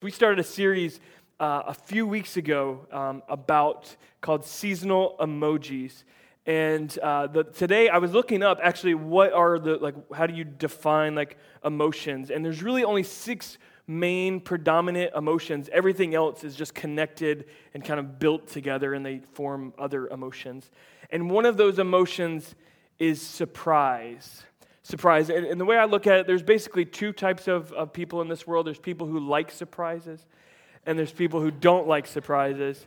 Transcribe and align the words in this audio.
We 0.00 0.12
started 0.12 0.38
a 0.38 0.44
series 0.44 1.00
uh, 1.40 1.62
a 1.66 1.74
few 1.74 2.06
weeks 2.06 2.36
ago 2.36 2.86
um, 2.92 3.20
about 3.28 3.96
called 4.20 4.44
seasonal 4.44 5.16
emojis. 5.18 6.04
And 6.46 6.96
uh, 7.00 7.26
the, 7.26 7.42
today 7.42 7.88
I 7.88 7.98
was 7.98 8.12
looking 8.12 8.44
up 8.44 8.60
actually 8.62 8.94
what 8.94 9.32
are 9.32 9.58
the, 9.58 9.74
like, 9.78 9.96
how 10.14 10.28
do 10.28 10.34
you 10.34 10.44
define 10.44 11.16
like 11.16 11.36
emotions? 11.64 12.30
And 12.30 12.44
there's 12.44 12.62
really 12.62 12.84
only 12.84 13.02
six 13.02 13.58
main 13.88 14.38
predominant 14.38 15.16
emotions. 15.16 15.68
Everything 15.72 16.14
else 16.14 16.44
is 16.44 16.54
just 16.54 16.76
connected 16.76 17.46
and 17.74 17.84
kind 17.84 17.98
of 17.98 18.20
built 18.20 18.46
together 18.46 18.94
and 18.94 19.04
they 19.04 19.18
form 19.18 19.74
other 19.80 20.06
emotions. 20.06 20.70
And 21.10 21.28
one 21.28 21.44
of 21.44 21.56
those 21.56 21.80
emotions 21.80 22.54
is 23.00 23.20
surprise 23.20 24.44
surprise. 24.88 25.28
And, 25.28 25.44
and, 25.44 25.60
the 25.60 25.66
way 25.66 25.76
I 25.76 25.84
look 25.84 26.06
at 26.06 26.20
it, 26.20 26.26
there's 26.26 26.42
basically 26.42 26.86
two 26.86 27.12
types 27.12 27.46
of, 27.46 27.72
of 27.72 27.92
people 27.92 28.22
in 28.22 28.28
this 28.28 28.46
world 28.46 28.66
there's 28.66 28.78
people 28.78 29.06
who 29.06 29.20
like 29.20 29.50
surprises, 29.50 30.24
and 30.86 30.98
there's 30.98 31.12
people 31.12 31.40
who 31.40 31.50
don't 31.50 31.86
like 31.86 32.06
surprises. 32.06 32.86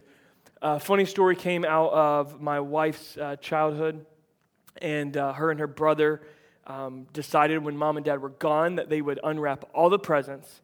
A 0.61 0.79
funny 0.79 1.05
story 1.05 1.35
came 1.35 1.63
out 1.63 1.91
of 1.93 2.41
my 2.41 2.59
wife's 2.59 3.17
uh, 3.17 3.35
childhood, 3.37 4.05
and 4.81 5.15
uh, 5.15 5.33
her 5.33 5.51
and 5.51 5.59
her 5.59 5.67
brother 5.67 6.21
um, 6.65 7.05
decided 7.13 7.63
when 7.63 7.77
mom 7.77 7.97
and 7.97 8.05
dad 8.05 8.21
were 8.21 8.29
gone 8.29 8.75
that 8.75 8.89
they 8.89 9.01
would 9.01 9.19
unwrap 9.23 9.65
all 9.73 9.89
the 9.89 9.99
presents 9.99 10.60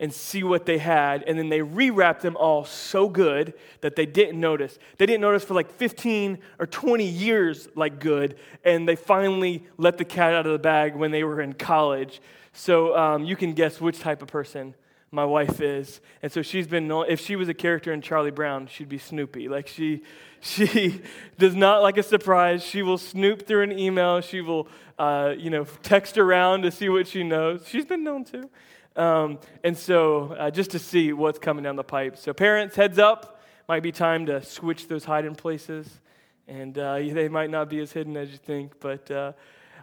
and 0.00 0.12
see 0.12 0.42
what 0.42 0.64
they 0.64 0.78
had, 0.78 1.22
and 1.24 1.38
then 1.38 1.50
they 1.50 1.60
rewrapped 1.60 2.22
them 2.22 2.36
all 2.36 2.64
so 2.64 3.08
good 3.08 3.52
that 3.82 3.94
they 3.94 4.06
didn't 4.06 4.40
notice. 4.40 4.78
They 4.96 5.04
didn't 5.04 5.20
notice 5.20 5.44
for 5.44 5.52
like 5.52 5.70
15 5.74 6.38
or 6.58 6.66
20 6.66 7.04
years, 7.04 7.68
like 7.76 8.00
good, 8.00 8.36
and 8.64 8.88
they 8.88 8.96
finally 8.96 9.62
let 9.76 9.98
the 9.98 10.06
cat 10.06 10.32
out 10.32 10.46
of 10.46 10.52
the 10.52 10.58
bag 10.58 10.96
when 10.96 11.10
they 11.10 11.22
were 11.22 11.42
in 11.42 11.52
college. 11.52 12.22
So 12.54 12.96
um, 12.96 13.24
you 13.24 13.36
can 13.36 13.52
guess 13.52 13.80
which 13.80 14.00
type 14.00 14.22
of 14.22 14.28
person 14.28 14.74
my 15.12 15.24
wife 15.24 15.60
is. 15.60 16.00
And 16.22 16.30
so 16.30 16.40
she's 16.40 16.66
been 16.66 16.90
if 17.08 17.20
she 17.20 17.36
was 17.36 17.48
a 17.48 17.54
character 17.54 17.92
in 17.92 18.00
Charlie 18.00 18.30
Brown, 18.30 18.68
she'd 18.68 18.88
be 18.88 18.98
Snoopy. 18.98 19.48
Like 19.48 19.66
she, 19.66 20.02
she 20.40 21.02
does 21.38 21.54
not 21.54 21.82
like 21.82 21.98
a 21.98 22.02
surprise. 22.02 22.64
She 22.64 22.82
will 22.82 22.98
snoop 22.98 23.46
through 23.46 23.64
an 23.64 23.78
email. 23.78 24.20
She 24.20 24.40
will, 24.40 24.68
uh, 24.98 25.34
you 25.36 25.50
know, 25.50 25.64
text 25.82 26.16
around 26.16 26.62
to 26.62 26.70
see 26.70 26.88
what 26.88 27.06
she 27.06 27.22
knows. 27.22 27.66
She's 27.68 27.84
been 27.84 28.04
known 28.04 28.24
to. 28.26 28.48
Um, 28.96 29.38
and 29.62 29.76
so, 29.76 30.32
uh, 30.32 30.50
just 30.50 30.72
to 30.72 30.78
see 30.78 31.12
what's 31.12 31.38
coming 31.38 31.64
down 31.64 31.76
the 31.76 31.84
pipe. 31.84 32.16
So, 32.16 32.32
parents, 32.32 32.76
heads 32.76 32.98
up, 32.98 33.40
might 33.68 33.82
be 33.82 33.92
time 33.92 34.26
to 34.26 34.42
switch 34.42 34.88
those 34.88 35.04
hiding 35.04 35.36
places. 35.36 36.00
And 36.48 36.76
uh, 36.76 36.96
they 36.98 37.28
might 37.28 37.50
not 37.50 37.70
be 37.70 37.80
as 37.80 37.92
hidden 37.92 38.16
as 38.16 38.30
you 38.30 38.36
think. 38.36 38.80
But 38.80 39.10
uh, 39.10 39.32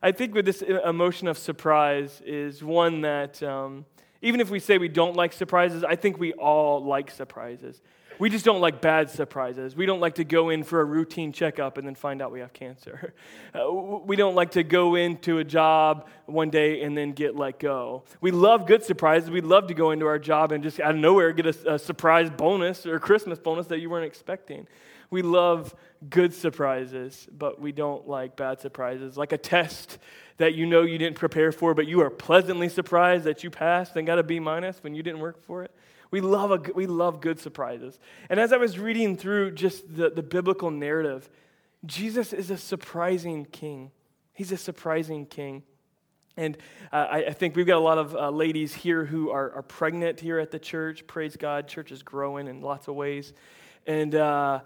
I 0.04 0.12
think 0.12 0.36
with 0.36 0.46
this 0.46 0.62
emotion 0.62 1.28
of 1.28 1.38
surprise 1.38 2.22
is 2.26 2.64
one 2.64 3.02
that, 3.02 3.42
um, 3.42 3.86
even 4.22 4.42
if 4.42 4.50
we 4.50 4.60
say 4.60 4.78
we 4.78 4.90
don't 4.90 5.16
like 5.16 5.34
surprises, 5.34 5.84
I 5.84 5.96
think 5.96 6.20
we 6.20 6.34
all 6.34 6.84
like 6.84 7.10
surprises. 7.10 7.82
We 8.20 8.30
just 8.30 8.46
don't 8.46 8.62
like 8.62 8.82
bad 8.82 9.10
surprises. 9.10 9.76
We 9.76 9.86
don't 9.86 10.00
like 10.00 10.16
to 10.16 10.24
go 10.24 10.50
in 10.50 10.64
for 10.64 10.82
a 10.82 10.86
routine 10.86 11.32
checkup 11.32 11.78
and 11.78 11.86
then 11.86 11.94
find 11.94 12.22
out 12.22 12.32
we 12.32 12.40
have 12.40 12.54
cancer. 12.54 13.14
Uh, 13.56 13.72
we 13.72 14.16
don't 14.16 14.36
like 14.36 14.52
to 14.52 14.62
go 14.62 14.96
into 14.96 15.40
a 15.40 15.44
job 15.44 16.08
one 16.26 16.50
day 16.50 16.84
and 16.84 16.96
then 16.96 17.12
get 17.12 17.36
let 17.36 17.58
go. 17.60 18.04
We 18.22 18.30
love 18.30 18.68
good 18.68 18.84
surprises. 18.84 19.32
We 19.32 19.42
love 19.42 19.68
to 19.68 19.74
go 19.74 19.92
into 19.92 20.06
our 20.06 20.20
job 20.20 20.52
and 20.52 20.64
just 20.64 20.80
out 20.80 20.92
of 20.92 20.98
nowhere 20.98 21.32
get 21.32 21.48
a, 21.48 21.74
a 21.74 21.80
surprise 21.80 22.30
bonus 22.30 22.86
or 22.86 22.96
a 22.96 23.00
Christmas 23.00 23.40
bonus 23.40 23.68
that 23.68 23.80
you 23.80 23.90
weren't 23.90 24.06
expecting. 24.06 24.68
We 25.10 25.22
love 25.22 25.74
good 26.10 26.34
surprises, 26.34 27.28
but 27.36 27.60
we 27.60 27.72
don't 27.72 28.08
like 28.08 28.36
bad 28.36 28.60
surprises, 28.60 29.18
like 29.18 29.32
a 29.32 29.38
test 29.38 29.98
that 30.38 30.54
you 30.54 30.66
know 30.66 30.84
you 30.84 30.98
didn't 30.98 31.18
prepare 31.18 31.52
for, 31.52 31.74
but 31.74 31.88
you 31.88 32.02
are 32.02 32.10
pleasantly 32.10 32.70
surprised 32.70 33.24
that 33.24 33.44
you 33.44 33.50
passed 33.50 33.96
and 33.96 34.06
got 34.06 34.20
a 34.20 34.24
B 34.24 34.40
minus 34.40 34.84
when 34.84 34.94
you 34.94 35.02
didn't 35.02 35.20
work 35.20 35.44
for 35.46 35.64
it. 35.64 35.72
We 36.12 36.22
love, 36.22 36.52
a, 36.52 36.72
we 36.74 36.88
love 36.88 37.22
good 37.22 37.40
surprises. 37.40 38.00
And 38.30 38.40
as 38.40 38.54
I 38.54 38.58
was 38.58 38.80
reading 38.80 39.18
through 39.18 39.52
just 39.52 39.96
the, 39.96 40.10
the 40.10 40.24
biblical 40.24 40.72
narrative, 40.72 41.30
Jesus 41.86 42.34
is 42.34 42.50
a 42.50 42.58
surprising 42.58 43.46
king. 43.46 43.92
He's 44.34 44.52
a 44.52 44.58
surprising 44.58 45.26
king. 45.26 45.64
And 46.38 46.58
uh, 46.94 47.08
I, 47.10 47.18
I, 47.26 47.34
think 47.34 47.56
we've 47.56 47.66
got 47.66 47.78
a 47.78 47.80
lot 47.80 47.98
of 47.98 48.16
uh, 48.16 48.30
ladies 48.30 48.72
here 48.72 49.04
who 49.04 49.32
are, 49.32 49.52
are, 49.54 49.64
pregnant 49.64 50.20
here 50.20 50.38
at 50.38 50.52
the 50.52 50.60
church. 50.60 51.08
Praise 51.08 51.36
God, 51.36 51.68
church 51.68 51.92
is 51.92 52.04
growing 52.04 52.48
in 52.48 52.62
lots 52.62 52.88
of 52.88 52.94
ways. 52.94 53.34
And, 53.88 54.14
uh, 54.14 54.60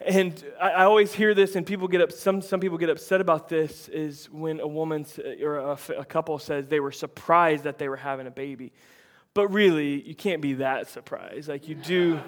and 0.00 0.44
I, 0.60 0.70
I, 0.70 0.84
always 0.84 1.12
hear 1.12 1.34
this, 1.34 1.56
and 1.56 1.66
people 1.66 1.88
get 1.88 2.00
up, 2.00 2.12
some, 2.12 2.40
some 2.40 2.60
people 2.60 2.78
get 2.78 2.90
upset 2.90 3.20
about 3.20 3.48
this, 3.48 3.88
is 3.88 4.26
when 4.30 4.60
a 4.60 4.68
woman 4.68 5.04
or 5.42 5.56
a, 5.56 5.78
a 5.98 6.04
couple 6.04 6.38
says 6.38 6.68
they 6.68 6.80
were 6.80 6.92
surprised 6.92 7.64
that 7.64 7.78
they 7.78 7.88
were 7.88 7.96
having 7.96 8.28
a 8.28 8.30
baby. 8.30 8.72
But 9.34 9.48
really, 9.48 10.00
you 10.00 10.14
can't 10.14 10.40
be 10.40 10.54
that 10.54 10.88
surprised. 10.88 11.48
Like, 11.48 11.68
you 11.68 11.74
do. 11.74 12.20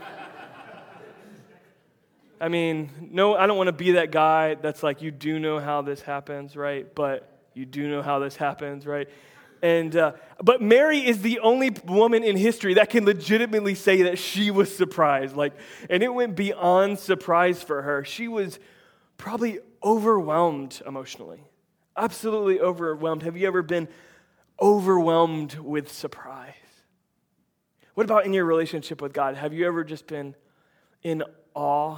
I 2.40 2.48
mean, 2.48 2.90
no, 3.12 3.34
I 3.36 3.46
don't 3.46 3.56
want 3.56 3.68
to 3.68 3.72
be 3.72 3.92
that 3.92 4.10
guy 4.10 4.54
that's 4.54 4.82
like, 4.82 5.00
you 5.00 5.10
do 5.10 5.38
know 5.38 5.58
how 5.58 5.82
this 5.82 6.02
happens, 6.02 6.56
right? 6.56 6.92
But 6.94 7.48
you 7.54 7.64
do 7.64 7.88
know 7.88 8.02
how 8.02 8.18
this 8.18 8.36
happens, 8.36 8.86
right? 8.86 9.08
And, 9.62 9.96
uh, 9.96 10.12
but 10.42 10.60
Mary 10.60 10.98
is 10.98 11.22
the 11.22 11.38
only 11.38 11.70
woman 11.86 12.22
in 12.22 12.36
history 12.36 12.74
that 12.74 12.90
can 12.90 13.06
legitimately 13.06 13.74
say 13.74 14.02
that 14.02 14.18
she 14.18 14.50
was 14.50 14.74
surprised. 14.76 15.34
Like, 15.34 15.54
and 15.88 16.02
it 16.02 16.12
went 16.12 16.36
beyond 16.36 16.98
surprise 16.98 17.62
for 17.62 17.82
her. 17.82 18.04
She 18.04 18.28
was 18.28 18.58
probably 19.16 19.60
overwhelmed 19.82 20.82
emotionally. 20.86 21.40
Absolutely 21.96 22.60
overwhelmed. 22.60 23.22
Have 23.22 23.36
you 23.36 23.46
ever 23.46 23.62
been 23.62 23.88
overwhelmed 24.60 25.54
with 25.54 25.90
surprise? 25.90 26.52
What 27.96 28.04
about 28.04 28.26
in 28.26 28.34
your 28.34 28.44
relationship 28.44 29.00
with 29.00 29.14
God? 29.14 29.36
Have 29.36 29.54
you 29.54 29.66
ever 29.66 29.82
just 29.82 30.06
been 30.06 30.34
in 31.02 31.24
awe 31.54 31.96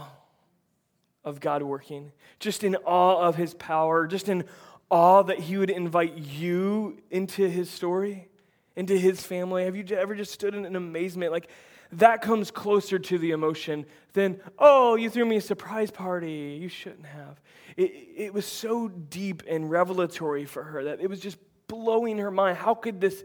of 1.25 1.41
God 1.41 1.61
working? 1.61 2.13
Just 2.39 2.63
in 2.63 2.77
awe 2.77 3.21
of 3.21 3.35
his 3.35 3.53
power? 3.55 4.07
Just 4.07 4.29
in 4.29 4.45
awe 4.91 5.25
that 5.25 5.41
he 5.41 5.57
would 5.57 5.71
invite 5.71 6.17
you 6.17 6.99
into 7.11 7.49
his 7.49 7.69
story, 7.69 8.29
into 8.77 8.97
his 8.97 9.25
family? 9.25 9.65
Have 9.65 9.75
you 9.75 9.85
ever 9.97 10.15
just 10.15 10.31
stood 10.31 10.55
in 10.55 10.77
amazement? 10.77 11.33
Like, 11.33 11.49
that 11.91 12.23
comes 12.23 12.53
closer 12.53 13.01
to 13.01 13.19
the 13.19 13.33
emotion 13.33 13.85
than, 14.13 14.41
oh, 14.57 14.95
you 14.95 15.11
threw 15.11 15.25
me 15.25 15.39
a 15.39 15.41
surprise 15.41 15.91
party. 15.91 16.61
You 16.63 16.69
shouldn't 16.69 17.07
have. 17.07 17.41
It, 17.77 17.91
it 18.17 18.33
was 18.33 18.47
so 18.47 18.87
deep 18.87 19.43
and 19.49 19.69
revelatory 19.69 20.45
for 20.45 20.63
her 20.63 20.85
that 20.85 21.01
it 21.01 21.11
was 21.11 21.19
just 21.19 21.39
blowing 21.67 22.19
her 22.19 22.31
mind. 22.31 22.57
How 22.57 22.77
could 22.77 23.01
this 23.01 23.25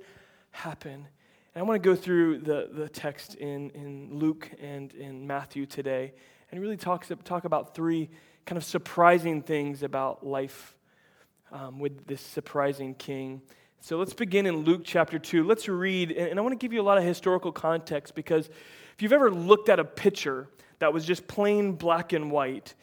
happen? 0.50 1.07
And 1.56 1.64
I 1.64 1.68
want 1.68 1.81
to 1.81 1.88
go 1.88 1.96
through 1.96 2.40
the, 2.40 2.68
the 2.72 2.90
text 2.90 3.36
in, 3.36 3.69
in 3.72 4.09
Luke 4.12 4.50
and 4.59 4.91
in 4.96 5.28
Matthew 5.28 5.68
today 5.68 6.14
and 6.52 6.59
really 6.59 6.78
talk, 6.78 7.06
talk 7.24 7.46
about 7.46 7.75
three 7.75 8.09
kind 8.47 8.58
of 8.58 8.64
surprising 8.64 9.44
things 9.44 9.84
about 9.84 10.25
life 10.25 10.75
um, 11.52 11.78
with 11.78 12.08
this 12.08 12.22
surprising 12.22 12.96
king. 12.96 13.40
So 13.81 13.97
let's 13.97 14.16
begin 14.16 14.47
in 14.47 14.64
Luke 14.64 14.81
chapter 14.84 15.19
2. 15.19 15.44
Let's 15.44 15.69
read, 15.69 16.12
and 16.12 16.40
I 16.40 16.41
want 16.41 16.53
to 16.53 16.58
give 16.58 16.74
you 16.74 16.81
a 16.81 16.84
lot 16.84 16.97
of 16.97 17.03
historical 17.03 17.52
context 17.52 18.16
because 18.16 18.47
if 18.47 19.02
you've 19.02 19.14
ever 19.14 19.30
looked 19.30 19.70
at 19.70 19.80
a 19.80 19.85
picture 19.85 20.47
that 20.80 20.91
was 20.91 21.06
just 21.06 21.28
plain 21.28 21.74
black 21.74 22.14
and 22.14 22.31
white, 22.31 22.74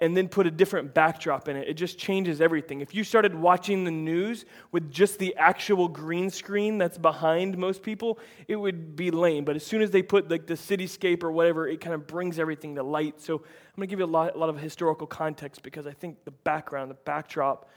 and 0.00 0.16
then 0.16 0.28
put 0.28 0.46
a 0.46 0.50
different 0.50 0.94
backdrop 0.94 1.48
in 1.48 1.56
it. 1.56 1.68
It 1.68 1.74
just 1.74 1.98
changes 1.98 2.40
everything. 2.40 2.80
If 2.80 2.94
you 2.94 3.02
started 3.02 3.34
watching 3.34 3.84
the 3.84 3.90
news 3.90 4.44
with 4.70 4.90
just 4.90 5.18
the 5.18 5.34
actual 5.36 5.88
green 5.88 6.30
screen 6.30 6.78
that's 6.78 6.96
behind 6.96 7.58
most 7.58 7.82
people, 7.82 8.18
it 8.46 8.56
would 8.56 8.94
be 8.94 9.10
lame. 9.10 9.44
But 9.44 9.56
as 9.56 9.66
soon 9.66 9.82
as 9.82 9.90
they 9.90 10.02
put 10.02 10.30
like 10.30 10.46
the 10.46 10.54
cityscape 10.54 11.24
or 11.24 11.32
whatever, 11.32 11.66
it 11.66 11.80
kind 11.80 11.94
of 11.94 12.06
brings 12.06 12.38
everything 12.38 12.76
to 12.76 12.82
light. 12.84 13.20
So 13.20 13.36
I'm 13.36 13.42
going 13.76 13.88
to 13.88 13.90
give 13.90 13.98
you 13.98 14.04
a 14.04 14.06
lot, 14.06 14.36
a 14.36 14.38
lot 14.38 14.50
of 14.50 14.58
historical 14.58 15.06
context 15.06 15.62
because 15.64 15.86
I 15.86 15.92
think 15.92 16.24
the 16.24 16.30
background, 16.30 16.90
the 16.90 16.96
backdrop, 17.04 17.68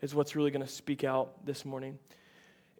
is 0.00 0.14
what's 0.14 0.34
really 0.34 0.50
going 0.50 0.64
to 0.64 0.72
speak 0.72 1.04
out 1.04 1.46
this 1.46 1.64
morning. 1.64 1.98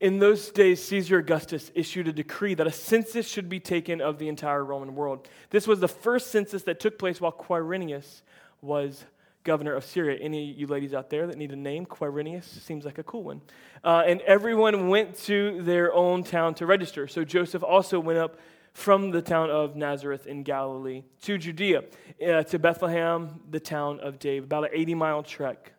In 0.01 0.21
those 0.21 0.51
days, 0.51 0.83
Caesar 0.85 1.19
Augustus 1.19 1.73
issued 1.75 2.07
a 2.07 2.13
decree 2.13 2.55
that 2.55 2.69
a 2.69 2.73
census 2.73 3.29
should 3.29 3.49
be 3.49 3.59
taken 3.59 4.01
of 4.01 4.19
the 4.19 4.29
entire 4.29 4.65
Roman 4.65 4.95
world. 4.95 5.29
This 5.51 5.67
was 5.67 5.81
the 5.81 5.89
first 5.89 6.29
census 6.29 6.63
that 6.65 6.79
took 6.79 6.99
place 6.99 7.21
while 7.21 7.33
Quirinius 7.33 8.23
was 8.61 9.05
governor 9.45 9.75
of 9.75 9.85
Syria. 9.85 10.19
Any 10.21 10.51
of 10.51 10.59
you 10.59 10.67
ladies 10.67 10.93
out 10.93 11.11
there 11.11 11.27
that 11.27 11.39
need 11.39 11.53
a 11.53 11.57
name? 11.57 11.87
Quirinius 11.87 12.45
seems 12.45 12.85
like 12.85 12.99
a 12.99 13.03
cool 13.03 13.23
one. 13.23 13.41
Uh, 13.83 14.03
and 14.07 14.21
everyone 14.23 14.89
went 14.89 15.17
to 15.25 15.63
their 15.63 15.93
own 15.93 16.23
town 16.23 16.55
to 16.57 16.67
register. 16.67 17.09
So 17.09 17.25
Joseph 17.25 17.63
also 17.63 17.99
went 17.99 18.19
up 18.19 18.39
from 18.75 19.11
the 19.11 19.23
town 19.23 19.51
of 19.51 19.75
Nazareth 19.75 20.27
in 20.27 20.43
Galilee 20.43 21.03
to 21.23 21.39
Judea, 21.39 21.85
uh, 22.27 22.43
to 22.45 22.59
Bethlehem, 22.59 23.41
the 23.51 23.59
town 23.59 24.01
of 24.01 24.19
David, 24.19 24.45
about 24.45 24.65
an 24.65 24.71
80 24.73 24.95
mile 24.95 25.23
trek. 25.23 25.73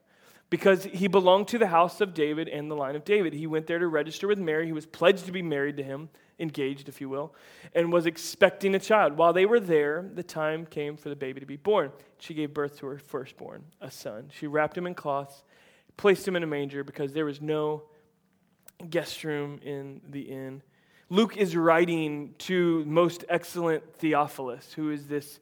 Because 0.50 0.86
he 0.86 1.08
belonged 1.08 1.48
to 1.50 1.60
the 1.60 1.68
house 1.68 2.02
of 2.02 2.16
David 2.16 2.50
and 2.50 2.72
the 2.72 2.76
line 2.76 2.96
of 2.96 3.06
David. 3.06 3.34
He 3.34 3.46
went 3.46 3.68
there 3.68 3.78
to 3.78 3.88
register 3.88 4.28
with 4.28 4.40
Mary. 4.40 4.66
He 4.66 4.74
was 4.74 4.88
pledged 4.88 5.28
to 5.28 5.31
be 5.31 5.44
married 5.44 5.78
to 5.78 5.84
him 5.84 6.10
engaged, 6.39 6.89
if 6.89 7.01
you 7.01 7.09
will, 7.09 7.33
and 7.75 7.91
was 7.91 8.06
expecting 8.06 8.75
a 8.75 8.80
child. 8.80 9.18
While 9.18 9.33
they 9.33 9.45
were 9.45 9.59
there, 9.59 10.09
the 10.13 10.24
time 10.24 10.65
came 10.65 10.97
for 10.97 11.09
the 11.09 11.15
baby 11.15 11.39
to 11.39 11.45
be 11.45 11.57
born. 11.57 11.91
She 12.19 12.33
gave 12.33 12.53
birth 12.53 12.80
to 12.80 12.88
her 12.88 12.97
firstborn, 12.97 13.63
a 13.81 13.91
son. 13.91 14.30
She 14.33 14.47
wrapped 14.47 14.77
him 14.77 14.88
in 14.88 14.95
cloths, 14.95 15.44
placed 15.97 16.27
him 16.27 16.36
in 16.36 16.44
a 16.44 16.47
manger 16.47 16.83
because 16.83 17.13
there 17.13 17.25
was 17.25 17.41
no 17.41 17.83
guest 18.89 19.24
room 19.24 19.59
in 19.63 20.01
the 20.07 20.21
inn. 20.21 20.62
Luke 21.09 21.38
is 21.38 21.56
writing 21.56 22.36
to 22.38 22.85
most 22.85 23.25
excellent 23.30 23.95
Theophilus, 23.95 24.74
who 24.74 24.92
is 24.92 25.07
this 25.07 25.39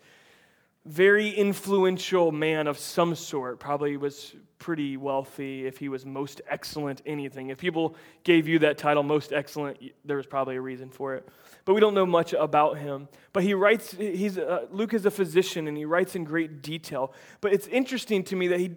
very 0.87 1.29
influential 1.29 2.31
man 2.31 2.67
of 2.67 2.77
some 2.77 3.13
sort, 3.13 3.59
probably 3.59 3.97
was 3.97 4.35
pretty 4.57 4.97
wealthy 4.97 5.67
if 5.67 5.77
he 5.77 5.89
was 5.89 6.05
most 6.05 6.41
excellent 6.49 7.01
anything. 7.05 7.49
If 7.49 7.57
people 7.57 7.95
gave 8.23 8.47
you 8.47 8.59
that 8.59 8.77
title, 8.77 9.03
most 9.03 9.33
excellent, 9.33 9.79
there 10.05 10.17
was 10.17 10.25
probably 10.25 10.55
a 10.55 10.61
reason 10.61 10.89
for 10.89 11.15
it. 11.15 11.27
But 11.65 11.73
we 11.73 11.81
don't 11.81 11.93
know 11.93 12.05
much 12.05 12.33
about 12.33 12.77
him. 12.77 13.09
But 13.33 13.43
he 13.43 13.53
writes, 13.53 13.91
he's, 13.91 14.37
uh, 14.37 14.65
Luke 14.71 14.93
is 14.93 15.05
a 15.05 15.11
physician 15.11 15.67
and 15.67 15.77
he 15.77 15.85
writes 15.85 16.15
in 16.15 16.23
great 16.23 16.61
detail. 16.61 17.13
But 17.41 17.53
it's 17.53 17.67
interesting 17.67 18.23
to 18.25 18.35
me 18.35 18.47
that 18.47 18.59
he, 18.59 18.75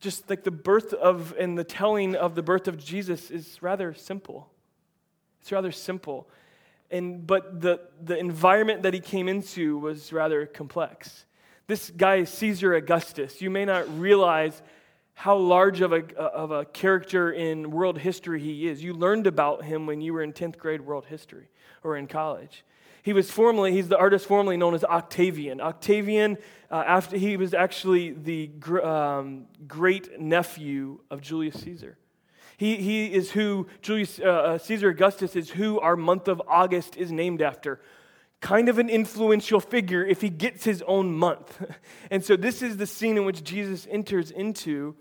just 0.00 0.30
like 0.30 0.44
the 0.44 0.52
birth 0.52 0.92
of 0.94 1.34
and 1.38 1.58
the 1.58 1.64
telling 1.64 2.14
of 2.14 2.36
the 2.36 2.42
birth 2.42 2.68
of 2.68 2.78
Jesus 2.78 3.30
is 3.30 3.60
rather 3.60 3.92
simple. 3.94 4.48
It's 5.40 5.50
rather 5.50 5.72
simple. 5.72 6.28
And, 6.90 7.26
but 7.26 7.60
the, 7.60 7.80
the 8.00 8.16
environment 8.16 8.84
that 8.84 8.94
he 8.94 9.00
came 9.00 9.28
into 9.28 9.78
was 9.78 10.12
rather 10.12 10.46
complex. 10.46 11.26
This 11.68 11.90
guy, 11.94 12.24
Caesar 12.24 12.74
Augustus, 12.74 13.42
you 13.42 13.50
may 13.50 13.66
not 13.66 14.00
realize 14.00 14.62
how 15.12 15.36
large 15.36 15.82
of 15.82 15.92
a, 15.92 16.16
of 16.16 16.50
a 16.50 16.64
character 16.64 17.30
in 17.30 17.70
world 17.70 17.98
history 17.98 18.40
he 18.40 18.66
is. 18.66 18.82
You 18.82 18.94
learned 18.94 19.26
about 19.26 19.64
him 19.64 19.84
when 19.84 20.00
you 20.00 20.14
were 20.14 20.22
in 20.22 20.32
10th 20.32 20.56
grade 20.56 20.80
world 20.80 21.04
history 21.04 21.50
or 21.84 21.98
in 21.98 22.06
college. 22.06 22.64
He 23.02 23.12
was 23.12 23.30
formerly, 23.30 23.72
he's 23.72 23.88
the 23.88 23.98
artist 23.98 24.26
formerly 24.26 24.56
known 24.56 24.74
as 24.74 24.82
Octavian. 24.82 25.60
Octavian, 25.60 26.38
uh, 26.70 26.84
after, 26.86 27.18
he 27.18 27.36
was 27.36 27.52
actually 27.52 28.12
the 28.12 28.46
gr- 28.46 28.80
um, 28.80 29.44
great 29.66 30.18
nephew 30.18 31.00
of 31.10 31.20
Julius 31.20 31.60
Caesar. 31.60 31.98
He, 32.56 32.76
he 32.76 33.12
is 33.12 33.32
who, 33.32 33.66
Julius 33.82 34.18
uh, 34.18 34.24
uh 34.24 34.58
Caesar 34.58 34.88
Augustus 34.88 35.36
is 35.36 35.50
who 35.50 35.78
our 35.80 35.96
month 35.96 36.28
of 36.28 36.40
August 36.48 36.96
is 36.96 37.12
named 37.12 37.42
after 37.42 37.78
kind 38.40 38.68
of 38.68 38.78
an 38.78 38.88
influential 38.88 39.60
figure 39.60 40.04
if 40.04 40.20
he 40.20 40.30
gets 40.30 40.64
his 40.64 40.82
own 40.82 41.12
month. 41.12 41.62
And 42.10 42.24
so 42.24 42.36
this 42.36 42.62
is 42.62 42.78
the 42.78 42.86
scene 42.86 43.18
in 43.18 43.26
which 43.26 43.44
Jesus 43.44 43.86
enters 43.90 44.30
into. 44.30 44.96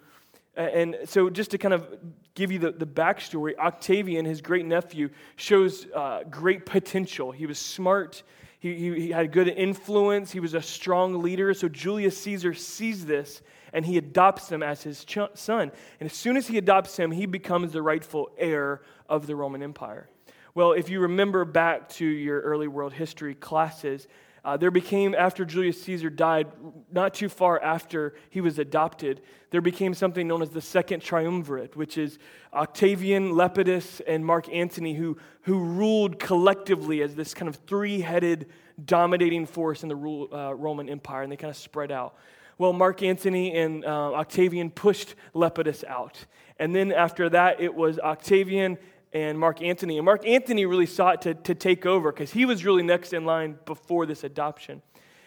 And 0.58 0.98
so, 1.06 1.30
just 1.30 1.52
to 1.52 1.58
kind 1.58 1.74
of 1.74 1.88
give 2.34 2.52
you 2.52 2.60
the, 2.60 2.72
the 2.72 2.88
backstory, 2.88 3.56
Octavian, 3.58 4.26
his 4.26 4.42
great 4.42 4.66
nephew, 4.66 5.10
shows 5.36 5.86
uh, 5.96 6.24
great 6.30 6.66
potential. 6.66 7.32
He 7.32 7.46
was 7.46 7.60
smart, 7.60 8.24
he, 8.60 8.74
he, 8.74 9.00
he 9.00 9.10
had 9.12 9.32
good 9.32 9.48
influence, 9.48 10.32
he 10.32 10.40
was 10.40 10.56
a 10.56 10.62
strong 10.62 11.22
leader. 11.22 11.54
So, 11.54 11.70
Julius 11.70 12.18
Caesar 12.18 12.56
sees 12.56 13.06
this 13.06 13.42
and 13.72 13.86
he 13.86 13.98
adopts 13.98 14.52
him 14.52 14.64
as 14.64 14.82
his 14.82 15.06
ch- 15.06 15.20
son. 15.36 15.72
And 16.00 16.10
as 16.10 16.14
soon 16.14 16.38
as 16.38 16.48
he 16.48 16.58
adopts 16.58 16.98
him, 16.98 17.12
he 17.12 17.28
becomes 17.28 17.72
the 17.72 17.82
rightful 17.82 18.32
heir 18.38 18.82
of 19.08 19.28
the 19.28 19.36
Roman 19.36 19.62
Empire. 19.62 20.10
Well, 20.58 20.72
if 20.72 20.90
you 20.90 21.02
remember 21.02 21.46
back 21.46 21.88
to 21.90 22.04
your 22.04 22.42
early 22.42 22.68
world 22.68 22.92
history 22.92 23.36
classes, 23.36 24.08
uh, 24.44 24.58
there 24.58 24.72
became, 24.72 25.14
after 25.14 25.46
Julius 25.46 25.80
Caesar 25.84 26.10
died, 26.10 26.48
not 26.92 27.14
too 27.14 27.30
far 27.30 27.62
after 27.62 28.16
he 28.32 28.42
was 28.42 28.58
adopted, 28.58 29.22
there 29.52 29.62
became 29.62 29.94
something 29.94 30.28
known 30.28 30.42
as 30.42 30.50
the 30.50 30.60
Second 30.60 31.04
Triumvirate, 31.04 31.76
which 31.76 31.96
is 32.00 32.18
Octavian, 32.56 33.34
Lepidus, 33.34 34.02
and 34.08 34.26
Mark 34.26 34.50
Antony, 34.50 34.96
who, 34.96 35.20
who 35.42 35.60
ruled 35.60 36.18
collectively 36.18 37.04
as 37.04 37.14
this 37.14 37.36
kind 37.36 37.48
of 37.48 37.58
three 37.68 38.02
headed 38.02 38.48
dominating 38.84 39.46
force 39.46 39.84
in 39.84 39.90
the 39.90 39.96
rule, 39.96 40.28
uh, 40.34 40.56
Roman 40.56 40.90
Empire, 40.90 41.22
and 41.22 41.32
they 41.32 41.38
kind 41.38 41.52
of 41.52 41.58
spread 41.58 41.92
out. 41.92 42.16
Well, 42.58 42.74
Mark 42.74 43.04
Antony 43.04 43.56
and 43.56 43.86
uh, 43.86 44.14
Octavian 44.14 44.72
pushed 44.72 45.14
Lepidus 45.36 45.84
out. 45.84 46.26
And 46.58 46.76
then 46.76 46.92
after 46.92 47.30
that, 47.30 47.62
it 47.62 47.76
was 47.76 48.00
Octavian 48.00 48.80
and 49.14 49.40
Mark 49.40 49.62
Antony. 49.62 49.98
And 49.98 50.06
Mark 50.06 50.26
Antony 50.28 50.66
really 50.66 50.86
sought 50.86 51.22
to, 51.24 51.34
to 51.34 51.56
take 51.56 51.86
over 51.86 52.12
because 52.12 52.32
he 52.32 52.46
was 52.46 52.66
really 52.66 52.84
next 52.84 53.14
in 53.14 53.26
line 53.26 53.58
before 53.66 54.06
this 54.06 54.24
adoption. 54.24 54.82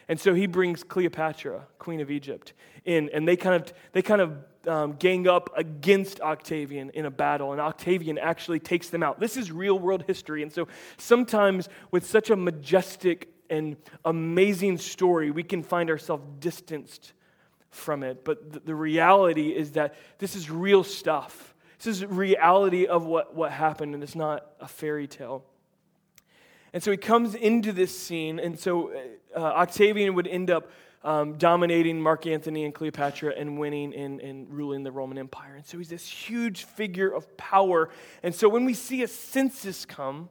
And 0.08 0.18
so 0.18 0.34
he 0.34 0.46
brings 0.46 0.82
Cleopatra, 0.82 1.66
queen 1.78 2.00
of 2.00 2.10
Egypt, 2.10 2.52
in, 2.84 3.08
and 3.10 3.28
they 3.28 3.36
kind 3.36 3.62
of, 3.62 3.72
they 3.92 4.02
kind 4.02 4.20
of 4.20 4.36
um, 4.66 4.92
gang 4.94 5.28
up 5.28 5.50
against 5.56 6.20
Octavian 6.20 6.90
in 6.90 7.06
a 7.06 7.10
battle, 7.10 7.52
and 7.52 7.60
Octavian 7.60 8.18
actually 8.18 8.58
takes 8.58 8.90
them 8.90 9.02
out. 9.02 9.20
This 9.20 9.36
is 9.36 9.52
real 9.52 9.78
world 9.78 10.04
history. 10.06 10.42
And 10.42 10.52
so 10.52 10.68
sometimes 10.98 11.68
with 11.90 12.04
such 12.04 12.30
a 12.30 12.36
majestic 12.36 13.28
and 13.48 13.76
amazing 14.04 14.78
story, 14.78 15.30
we 15.30 15.42
can 15.42 15.62
find 15.62 15.90
ourselves 15.90 16.24
distanced 16.40 17.12
from 17.70 18.02
it. 18.02 18.24
But 18.24 18.52
the, 18.52 18.60
the 18.60 18.74
reality 18.74 19.50
is 19.50 19.72
that 19.72 19.94
this 20.18 20.34
is 20.36 20.50
real 20.50 20.84
stuff. 20.84 21.54
This 21.82 21.96
is 21.96 22.04
reality 22.04 22.86
of 22.86 23.06
what, 23.06 23.34
what 23.34 23.52
happened, 23.52 23.94
and 23.94 24.02
it's 24.02 24.14
not 24.14 24.46
a 24.60 24.68
fairy 24.68 25.06
tale. 25.06 25.44
And 26.74 26.82
so 26.82 26.90
he 26.90 26.98
comes 26.98 27.34
into 27.34 27.72
this 27.72 27.98
scene, 27.98 28.38
and 28.38 28.58
so 28.58 28.92
uh, 29.34 29.40
Octavian 29.40 30.14
would 30.14 30.26
end 30.26 30.50
up 30.50 30.70
um, 31.02 31.38
dominating 31.38 31.98
Mark 32.00 32.26
Antony 32.26 32.66
and 32.66 32.74
Cleopatra 32.74 33.32
and 33.36 33.58
winning 33.58 33.94
and, 33.94 34.20
and 34.20 34.50
ruling 34.50 34.82
the 34.82 34.92
Roman 34.92 35.16
Empire. 35.16 35.54
And 35.54 35.64
so 35.64 35.78
he's 35.78 35.88
this 35.88 36.06
huge 36.06 36.64
figure 36.64 37.08
of 37.08 37.34
power. 37.38 37.88
And 38.22 38.34
so 38.34 38.48
when 38.50 38.66
we 38.66 38.74
see 38.74 39.02
a 39.02 39.08
census 39.08 39.86
come, 39.86 40.28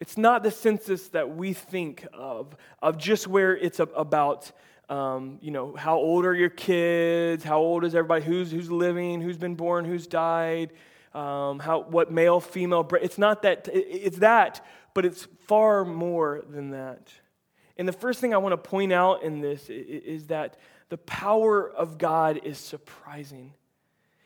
it's 0.00 0.18
not 0.18 0.42
the 0.42 0.50
census 0.50 1.08
that 1.10 1.36
we 1.36 1.52
think 1.52 2.06
of, 2.12 2.56
of 2.82 2.98
just 2.98 3.28
where 3.28 3.56
it's 3.56 3.78
about 3.78 4.50
um, 4.88 5.38
you 5.40 5.50
know, 5.50 5.74
how 5.74 5.96
old 5.96 6.24
are 6.24 6.34
your 6.34 6.50
kids? 6.50 7.42
How 7.42 7.58
old 7.58 7.84
is 7.84 7.94
everybody? 7.94 8.24
Who's, 8.24 8.50
who's 8.50 8.70
living? 8.70 9.20
Who's 9.20 9.36
been 9.36 9.54
born? 9.56 9.84
Who's 9.84 10.06
died? 10.06 10.72
Um, 11.12 11.58
how, 11.58 11.82
what 11.82 12.12
male, 12.12 12.40
female? 12.40 12.88
It's 13.00 13.18
not 13.18 13.42
that, 13.42 13.68
it's 13.72 14.18
that, 14.18 14.64
but 14.94 15.04
it's 15.04 15.26
far 15.46 15.84
more 15.84 16.42
than 16.48 16.70
that. 16.70 17.10
And 17.76 17.88
the 17.88 17.92
first 17.92 18.20
thing 18.20 18.32
I 18.32 18.38
want 18.38 18.52
to 18.52 18.56
point 18.56 18.92
out 18.92 19.22
in 19.22 19.40
this 19.40 19.68
is 19.68 20.28
that 20.28 20.56
the 20.88 20.98
power 20.98 21.68
of 21.68 21.98
God 21.98 22.40
is 22.44 22.58
surprising. 22.58 23.52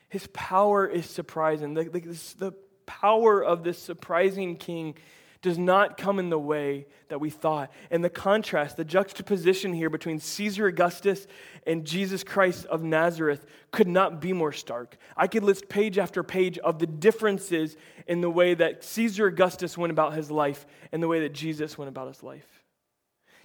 His 0.09 0.27
power 0.27 0.85
is 0.85 1.09
surprising. 1.09 1.73
The, 1.73 1.85
the, 1.85 1.99
the 2.37 2.53
power 2.85 3.43
of 3.43 3.63
this 3.63 3.79
surprising 3.79 4.57
king 4.57 4.95
does 5.41 5.57
not 5.57 5.97
come 5.97 6.19
in 6.19 6.29
the 6.29 6.39
way 6.39 6.85
that 7.07 7.19
we 7.19 7.29
thought. 7.29 7.71
And 7.89 8.03
the 8.03 8.09
contrast, 8.09 8.77
the 8.77 8.85
juxtaposition 8.85 9.73
here 9.73 9.89
between 9.89 10.19
Caesar 10.19 10.67
Augustus 10.67 11.25
and 11.65 11.85
Jesus 11.85 12.23
Christ 12.23 12.65
of 12.67 12.83
Nazareth 12.83 13.45
could 13.71 13.87
not 13.87 14.21
be 14.21 14.33
more 14.33 14.51
stark. 14.51 14.97
I 15.17 15.27
could 15.27 15.43
list 15.43 15.67
page 15.67 15.97
after 15.97 16.21
page 16.21 16.59
of 16.59 16.77
the 16.77 16.85
differences 16.85 17.75
in 18.07 18.21
the 18.21 18.29
way 18.29 18.53
that 18.53 18.83
Caesar 18.83 19.27
Augustus 19.27 19.77
went 19.77 19.91
about 19.91 20.13
his 20.13 20.29
life 20.29 20.67
and 20.91 21.01
the 21.01 21.07
way 21.07 21.21
that 21.21 21.33
Jesus 21.33 21.77
went 21.77 21.89
about 21.89 22.07
his 22.07 22.21
life. 22.21 22.63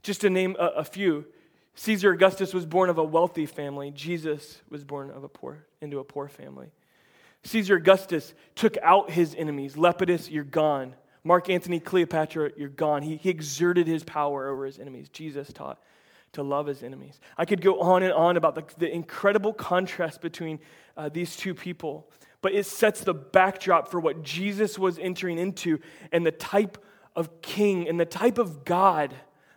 Just 0.02 0.20
to 0.20 0.30
name 0.30 0.54
a, 0.58 0.66
a 0.66 0.84
few, 0.84 1.24
Caesar 1.76 2.12
Augustus 2.12 2.52
was 2.52 2.66
born 2.66 2.90
of 2.90 2.98
a 2.98 3.04
wealthy 3.04 3.46
family. 3.46 3.90
Jesus 3.90 4.60
was 4.68 4.84
born 4.84 5.10
of 5.10 5.24
a 5.24 5.28
poor, 5.28 5.64
into 5.80 5.98
a 5.98 6.04
poor 6.04 6.28
family. 6.28 6.68
Caesar 7.44 7.76
Augustus 7.76 8.34
took 8.54 8.76
out 8.82 9.10
his 9.10 9.34
enemies. 9.34 9.76
Lepidus, 9.76 10.30
you're 10.30 10.44
gone. 10.44 10.94
Mark 11.26 11.50
Antony, 11.50 11.80
Cleopatra, 11.80 12.52
you're 12.56 12.68
gone. 12.68 13.02
He, 13.02 13.16
he 13.16 13.30
exerted 13.30 13.88
his 13.88 14.04
power 14.04 14.48
over 14.48 14.64
his 14.64 14.78
enemies. 14.78 15.08
Jesus 15.08 15.52
taught 15.52 15.82
to 16.34 16.42
love 16.44 16.68
his 16.68 16.84
enemies. 16.84 17.18
I 17.36 17.44
could 17.44 17.60
go 17.60 17.80
on 17.80 18.04
and 18.04 18.12
on 18.12 18.36
about 18.36 18.54
the, 18.54 18.62
the 18.78 18.88
incredible 18.88 19.52
contrast 19.52 20.20
between 20.20 20.60
uh, 20.96 21.08
these 21.08 21.34
two 21.34 21.52
people, 21.52 22.08
but 22.42 22.52
it 22.52 22.64
sets 22.64 23.00
the 23.00 23.12
backdrop 23.12 23.90
for 23.90 23.98
what 23.98 24.22
Jesus 24.22 24.78
was 24.78 25.00
entering 25.00 25.36
into 25.36 25.80
and 26.12 26.24
the 26.24 26.30
type 26.30 26.78
of 27.16 27.42
king 27.42 27.88
and 27.88 27.98
the 27.98 28.06
type 28.06 28.38
of 28.38 28.64
God 28.64 29.12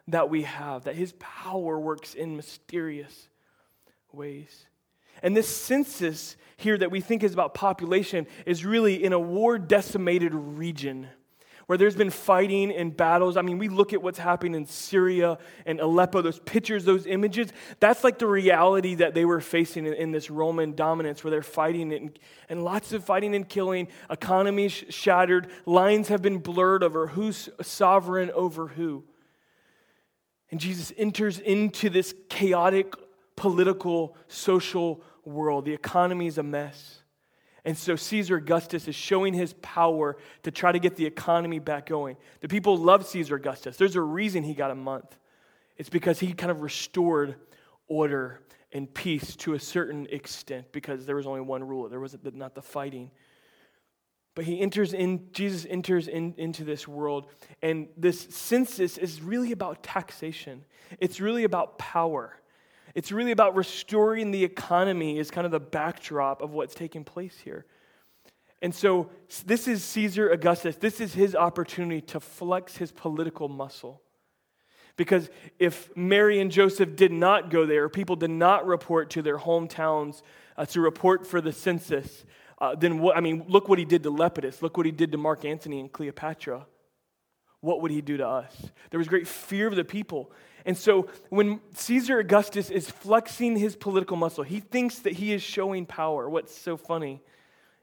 that 0.08 0.28
we 0.28 0.44
have, 0.44 0.86
that 0.86 0.96
his 0.96 1.14
power 1.20 1.80
works 1.80 2.16
in 2.16 2.36
mysterious 2.36 3.30
ways. 4.12 4.66
And 5.22 5.38
this 5.38 5.48
census 5.48 6.36
here 6.58 6.80
that 6.80 6.90
we 6.90 7.00
think 7.00 7.24
is 7.24 7.34
about 7.34 7.54
population 7.54 8.26
is 8.48 8.66
really 8.66 9.04
in 9.04 9.14
a 9.14 9.20
war 9.20 9.60
decimated 9.60 10.34
region 10.34 11.10
where 11.70 11.78
there's 11.78 11.96
been 11.96 12.10
fighting 12.10 12.72
and 12.72 12.98
battles. 12.98 13.38
I 13.38 13.44
mean, 13.44 13.60
we 13.60 13.68
look 13.68 13.94
at 13.94 14.02
what's 14.02 14.18
happening 14.18 14.56
in 14.56 14.66
Syria 14.66 15.38
and 15.68 15.80
Aleppo, 15.80 16.24
those 16.24 16.40
pictures, 16.40 16.84
those 16.84 17.06
images. 17.06 17.54
That's 17.80 18.04
like 18.04 18.18
the 18.18 18.26
reality 18.26 18.96
that 18.96 19.14
they 19.14 19.24
were 19.24 19.40
facing 19.40 19.86
in, 19.86 19.94
in 19.94 20.12
this 20.12 20.32
Roman 20.32 20.74
dominance 20.74 21.24
where 21.24 21.30
they're 21.30 21.44
fighting 21.44 21.94
and, 21.94 22.18
and 22.50 22.64
lots 22.64 22.92
of 22.92 23.04
fighting 23.04 23.36
and 23.36 23.48
killing, 23.48 23.88
economies 24.10 24.84
shattered, 24.90 25.52
lines 25.68 26.08
have 26.08 26.24
been 26.24 26.40
blurred 26.40 26.82
over 26.82 27.06
who's 27.06 27.50
sovereign 27.62 28.32
over 28.32 28.70
who. 28.70 29.04
And 30.50 30.60
Jesus 30.60 30.92
enters 30.98 31.38
into 31.38 31.92
this 31.92 32.16
chaotic 32.30 32.96
political, 33.36 34.18
social 34.28 35.04
world. 35.24 35.66
The 35.66 35.74
economy 35.74 36.26
is 36.26 36.40
a 36.40 36.44
mess. 36.44 36.99
And 37.70 37.78
so 37.78 37.96
Caesar 37.96 38.38
Augustus 38.38 38.88
is 38.88 38.96
showing 38.96 39.32
his 39.32 39.54
power 39.62 40.18
to 40.42 40.50
try 40.50 40.72
to 40.72 40.80
get 40.80 40.96
the 40.96 41.06
economy 41.06 41.60
back 41.60 41.86
going. 41.86 42.18
The 42.42 42.48
people 42.48 42.76
love 42.76 43.06
Caesar 43.06 43.36
Augustus. 43.36 43.78
There's 43.78 43.96
a 43.96 44.02
reason 44.02 44.42
he 44.42 44.56
got 44.56 44.72
a 44.72 44.76
month. 44.76 45.16
It's 45.78 45.88
because 45.88 46.20
he 46.20 46.34
kind 46.34 46.50
of 46.50 46.62
restored 46.62 47.36
order 47.88 48.42
and 48.72 48.92
peace 48.92 49.36
to 49.36 49.54
a 49.54 49.60
certain 49.60 50.08
extent 50.10 50.72
because 50.72 51.06
there 51.06 51.16
was 51.16 51.28
only 51.28 51.42
one 51.42 51.64
ruler. 51.64 51.90
There 51.90 52.00
was 52.00 52.18
not 52.34 52.56
the 52.56 52.64
fighting. 52.64 53.12
But 54.34 54.46
he 54.46 54.60
enters 54.62 54.94
in, 54.94 55.28
Jesus 55.32 55.68
enters 55.70 56.08
in, 56.08 56.34
into 56.38 56.64
this 56.64 56.88
world, 56.88 57.28
and 57.62 57.88
this 57.96 58.30
census 58.32 58.98
is 58.98 59.22
really 59.22 59.52
about 59.52 59.84
taxation. 59.84 60.66
It's 61.00 61.20
really 61.20 61.44
about 61.44 61.78
power. 61.78 62.42
It's 62.96 63.12
really 63.12 63.32
about 63.32 63.56
restoring 63.56 64.32
the 64.32 64.44
economy, 64.44 65.20
is 65.20 65.32
kind 65.32 65.46
of 65.46 65.52
the 65.52 65.60
backdrop 65.60 66.42
of 66.42 66.52
what's 66.52 66.74
taking 66.76 67.04
place 67.04 67.38
here. 67.44 67.66
And 68.62 68.76
so, 68.76 69.10
this 69.46 69.68
is 69.68 69.84
Caesar 69.84 70.30
Augustus. 70.30 70.76
This 70.76 71.00
is 71.00 71.14
his 71.14 71.36
opportunity 71.36 72.02
to 72.02 72.20
flex 72.20 72.76
his 72.76 72.92
political 72.92 73.48
muscle. 73.48 74.02
Because 74.98 75.30
if 75.60 75.96
Mary 75.96 76.42
and 76.42 76.52
Joseph 76.52 76.98
did 76.98 77.14
not 77.14 77.50
go 77.50 77.66
there, 77.66 77.88
people 77.88 78.18
did 78.18 78.32
not 78.32 78.66
report 78.66 79.12
to 79.12 79.22
their 79.22 79.38
hometowns 79.38 80.22
uh, 80.58 80.66
to 80.66 80.82
report 80.82 81.26
for 81.26 81.40
the 81.40 81.54
census, 81.54 82.26
uh, 82.60 82.76
then 82.76 83.00
what, 83.00 83.16
I 83.16 83.22
mean, 83.22 83.46
look 83.48 83.70
what 83.70 83.80
he 83.80 83.86
did 83.86 84.04
to 84.04 84.12
Lepidus. 84.12 84.62
Look 84.62 84.76
what 84.76 84.86
he 84.86 84.92
did 84.92 85.14
to 85.14 85.18
Mark 85.18 85.46
Antony 85.46 85.80
and 85.80 85.90
Cleopatra. 85.90 86.66
What 87.62 87.82
would 87.82 87.92
he 87.92 88.02
do 88.02 88.18
to 88.18 88.28
us? 88.28 88.54
There 88.90 88.98
was 88.98 89.08
great 89.08 89.28
fear 89.28 89.68
of 89.68 89.76
the 89.78 89.86
people. 89.86 90.34
And 90.70 90.78
so 90.78 91.08
when 91.30 91.62
Caesar 91.74 92.20
Augustus 92.20 92.70
is 92.70 92.92
flexing 92.92 93.58
his 93.58 93.76
political 93.76 94.16
muscle, 94.16 94.44
he 94.44 94.60
thinks 94.60 95.00
that 95.00 95.14
he 95.14 95.34
is 95.34 95.42
showing 95.42 95.88
power. 95.88 96.30
What's 96.30 96.56
so 96.56 96.78
funny 96.78 97.24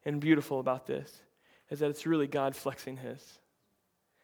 and 0.04 0.20
beautiful 0.20 0.60
about 0.60 0.86
this 0.86 1.12
is 1.68 1.80
that 1.80 1.90
it's 1.90 2.06
really 2.06 2.28
God 2.28 2.54
flexing 2.54 2.98
his 2.98 3.40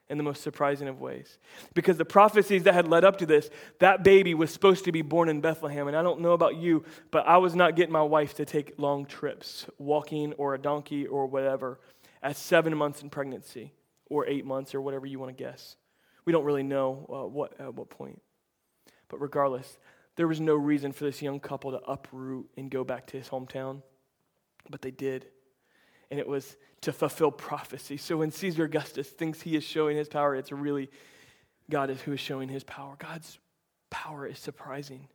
in 0.08 0.16
the 0.16 0.22
most 0.22 0.44
surprising 0.44 0.86
of 0.86 1.00
ways. 1.00 1.40
Because 1.74 1.96
the 1.96 2.04
prophecies 2.04 2.62
that 2.62 2.72
had 2.74 2.86
led 2.86 3.02
up 3.02 3.16
to 3.16 3.26
this, 3.26 3.50
that 3.80 4.04
baby 4.04 4.32
was 4.32 4.52
supposed 4.52 4.84
to 4.84 4.92
be 4.92 5.02
born 5.02 5.28
in 5.28 5.40
Bethlehem. 5.40 5.88
And 5.88 5.96
I 5.96 6.02
don't 6.04 6.20
know 6.20 6.30
about 6.30 6.54
you, 6.54 6.84
but 7.10 7.26
I 7.26 7.38
was 7.38 7.56
not 7.56 7.74
getting 7.74 7.92
my 7.92 8.02
wife 8.02 8.34
to 8.34 8.44
take 8.44 8.74
long 8.78 9.06
trips, 9.06 9.66
walking 9.78 10.34
or 10.34 10.54
a 10.54 10.58
donkey 10.58 11.08
or 11.08 11.26
whatever, 11.26 11.80
at 12.22 12.36
seven 12.36 12.76
months 12.76 13.02
in 13.02 13.10
pregnancy 13.10 13.72
or 14.06 14.24
eight 14.28 14.44
months 14.44 14.72
or 14.72 14.80
whatever 14.80 15.04
you 15.04 15.18
want 15.18 15.36
to 15.36 15.44
guess. 15.44 15.74
We 16.24 16.32
don't 16.32 16.44
really 16.44 16.62
know 16.62 17.08
uh, 17.12 17.26
what, 17.26 17.60
at 17.60 17.74
what 17.74 17.90
point. 17.90 18.22
But 19.12 19.20
regardless, 19.20 19.78
there 20.16 20.26
was 20.26 20.40
no 20.40 20.54
reason 20.54 20.90
for 20.90 21.04
this 21.04 21.20
young 21.20 21.38
couple 21.38 21.70
to 21.72 21.80
uproot 21.82 22.48
and 22.56 22.70
go 22.70 22.82
back 22.82 23.06
to 23.08 23.18
his 23.18 23.28
hometown. 23.28 23.82
But 24.70 24.80
they 24.80 24.90
did. 24.90 25.26
And 26.10 26.18
it 26.18 26.26
was 26.26 26.56
to 26.80 26.94
fulfill 26.94 27.30
prophecy. 27.30 27.98
So 27.98 28.16
when 28.16 28.30
Caesar 28.30 28.64
Augustus 28.64 29.08
thinks 29.08 29.42
he 29.42 29.54
is 29.54 29.64
showing 29.64 29.98
his 29.98 30.08
power, 30.08 30.34
it's 30.34 30.50
really 30.50 30.90
God 31.68 31.90
is 31.90 32.00
who 32.00 32.12
is 32.12 32.20
showing 32.20 32.48
his 32.48 32.64
power. 32.64 32.96
God's 32.98 33.38
power 33.90 34.26
is 34.26 34.38
surprising. 34.38 35.08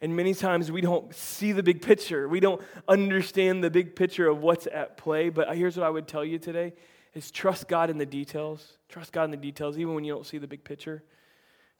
And 0.00 0.14
many 0.14 0.32
times 0.32 0.70
we 0.70 0.80
don't 0.80 1.12
see 1.12 1.50
the 1.50 1.64
big 1.64 1.82
picture. 1.82 2.28
We 2.28 2.38
don't 2.38 2.62
understand 2.86 3.64
the 3.64 3.70
big 3.70 3.96
picture 3.96 4.28
of 4.28 4.38
what's 4.38 4.68
at 4.68 4.96
play. 4.96 5.30
But 5.30 5.54
here's 5.56 5.76
what 5.76 5.84
I 5.84 5.90
would 5.90 6.06
tell 6.06 6.24
you 6.24 6.38
today 6.38 6.74
is 7.12 7.32
trust 7.32 7.66
God 7.66 7.90
in 7.90 7.98
the 7.98 8.06
details. 8.06 8.78
Trust 8.88 9.12
God 9.12 9.24
in 9.24 9.32
the 9.32 9.36
details, 9.36 9.76
even 9.78 9.94
when 9.94 10.04
you 10.04 10.14
don't 10.14 10.24
see 10.24 10.38
the 10.38 10.46
big 10.46 10.62
picture. 10.62 11.02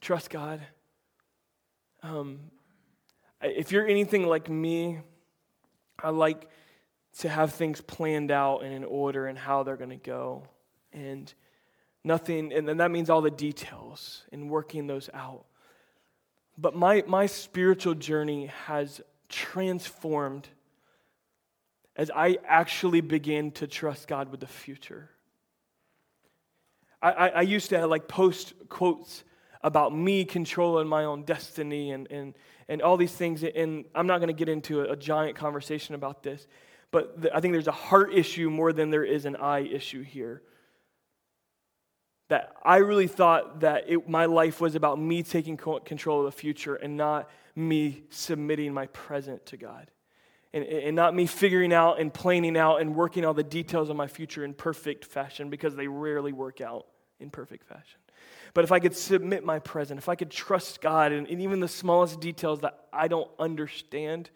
Trust 0.01 0.29
God. 0.29 0.61
Um, 2.03 2.41
if 3.43 3.73
you're 3.73 3.87
anything 3.87 4.27
like 4.27 4.49
me, 4.49 5.01
I 6.03 6.11
like 6.11 6.49
to 7.19 7.29
have 7.29 7.53
things 7.53 7.81
planned 7.81 8.31
out 8.31 8.63
and 8.63 8.73
in 8.73 8.85
order 8.85 9.27
and 9.27 9.39
how 9.39 9.63
they're 9.63 9.77
going 9.77 9.91
to 9.91 9.97
go. 9.97 10.45
And 10.93 11.33
nothing, 12.05 12.53
and 12.53 12.81
that 12.81 12.91
means 12.91 13.11
all 13.11 13.21
the 13.21 13.31
details 13.31 14.25
and 14.33 14.51
working 14.51 14.87
those 14.87 15.11
out. 15.13 15.45
But 16.57 16.75
my, 16.75 17.05
my 17.07 17.27
spiritual 17.27 17.95
journey 17.95 18.47
has 18.67 19.01
transformed 19.29 20.49
as 21.97 22.11
I 22.15 22.39
actually 22.47 23.01
began 23.01 23.51
to 23.53 23.67
trust 23.67 24.09
God 24.09 24.31
with 24.31 24.41
the 24.41 24.47
future. 24.47 25.11
I, 27.03 27.11
I, 27.11 27.29
I 27.29 27.43
used 27.43 27.71
to 27.71 27.87
like 27.87 28.09
post 28.09 28.53
quotes 28.69 29.25
about 29.63 29.95
me 29.95 30.25
controlling 30.25 30.89
my 30.89 31.05
own 31.05 31.23
destiny 31.25 31.91
and, 31.91 32.11
and, 32.11 32.35
and 32.69 32.81
all 32.81 32.97
these 32.97 33.13
things. 33.13 33.43
And 33.43 33.85
I'm 33.95 34.07
not 34.07 34.19
going 34.19 34.29
to 34.29 34.35
get 34.35 34.49
into 34.49 34.81
a, 34.81 34.93
a 34.93 34.97
giant 34.97 35.37
conversation 35.37 35.95
about 35.95 36.23
this. 36.23 36.47
But 36.91 37.31
I 37.33 37.41
think 37.41 37.53
there's 37.53 37.69
a 37.69 37.73
heart 37.73 38.13
issue 38.13 38.51
more 38.51 38.73
than 38.73 38.91
there 38.91 39.05
is 39.05 39.25
an 39.25 39.37
eye 39.37 39.61
issue 39.61 40.03
here. 40.03 40.43
That 42.29 42.55
I 42.65 42.79
really 42.79 43.07
thought 43.07 43.61
that 43.61 43.85
it, 43.89 44.09
my 44.09 44.27
life 44.27 44.61
was 44.61 44.75
about 44.75 44.99
me 45.01 45.23
taking 45.23 45.57
control 45.57 46.21
of 46.21 46.25
the 46.27 46.39
future 46.39 46.77
and 46.77 46.97
not 46.97 47.29
me 47.55 48.03
submitting 48.11 48.73
my 48.73 48.87
present 48.87 49.47
to 49.47 49.57
God. 49.57 49.91
And, 50.53 50.65
and 50.65 50.97
not 50.97 51.15
me 51.15 51.27
figuring 51.27 51.73
out 51.73 52.01
and 52.01 52.13
planning 52.13 52.57
out 52.57 52.81
and 52.81 52.97
working 52.97 53.25
all 53.25 53.35
the 53.35 53.45
details 53.45 53.89
of 53.89 53.95
my 53.95 54.09
future 54.09 54.45
in 54.45 54.53
perfect 54.53 55.05
fashion 55.05 55.49
because 55.49 55.77
they 55.77 55.87
rarely 55.87 56.33
work 56.33 56.61
out 56.61 56.87
in 57.21 57.31
perfect 57.31 57.69
fashion. 57.69 58.01
But 58.53 58.65
if 58.65 58.73
I 58.73 58.81
could 58.81 58.97
submit 58.97 59.45
my 59.45 59.59
present, 59.59 59.99
if 59.99 60.09
I 60.09 60.17
could 60.17 60.31
trust 60.31 60.81
God 60.81 61.13
in, 61.13 61.27
in 61.27 61.41
even 61.41 61.61
the 61.61 61.69
smallest 61.69 62.21
details 62.21 62.61
that 62.61 62.87
I 62.93 63.09
don't 63.09 63.31
understand, 63.39 64.31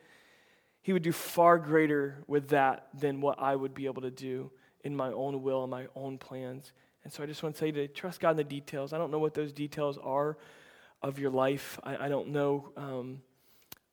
he 0.82 0.92
would 0.92 1.02
do 1.02 1.12
far 1.12 1.58
greater 1.58 2.22
with 2.26 2.48
that 2.48 2.88
than 2.94 3.20
what 3.20 3.40
I 3.40 3.56
would 3.56 3.74
be 3.74 3.86
able 3.86 4.02
to 4.02 4.10
do 4.10 4.50
in 4.84 4.94
my 4.94 5.10
own 5.10 5.42
will 5.42 5.62
and 5.62 5.70
my 5.70 5.86
own 5.96 6.18
plans. 6.18 6.72
And 7.02 7.12
so 7.12 7.22
I 7.22 7.26
just 7.26 7.42
want 7.42 7.54
to 7.54 7.58
say 7.58 7.70
to 7.72 7.88
trust 7.88 8.20
God 8.20 8.32
in 8.32 8.36
the 8.36 8.44
details. 8.44 8.92
I 8.92 8.98
don't 8.98 9.10
know 9.10 9.18
what 9.18 9.34
those 9.34 9.52
details 9.52 9.98
are 9.98 10.36
of 11.02 11.18
your 11.18 11.30
life. 11.30 11.78
I, 11.82 12.06
I 12.06 12.08
don't 12.08 12.28
know 12.28 12.70
um, 12.76 13.22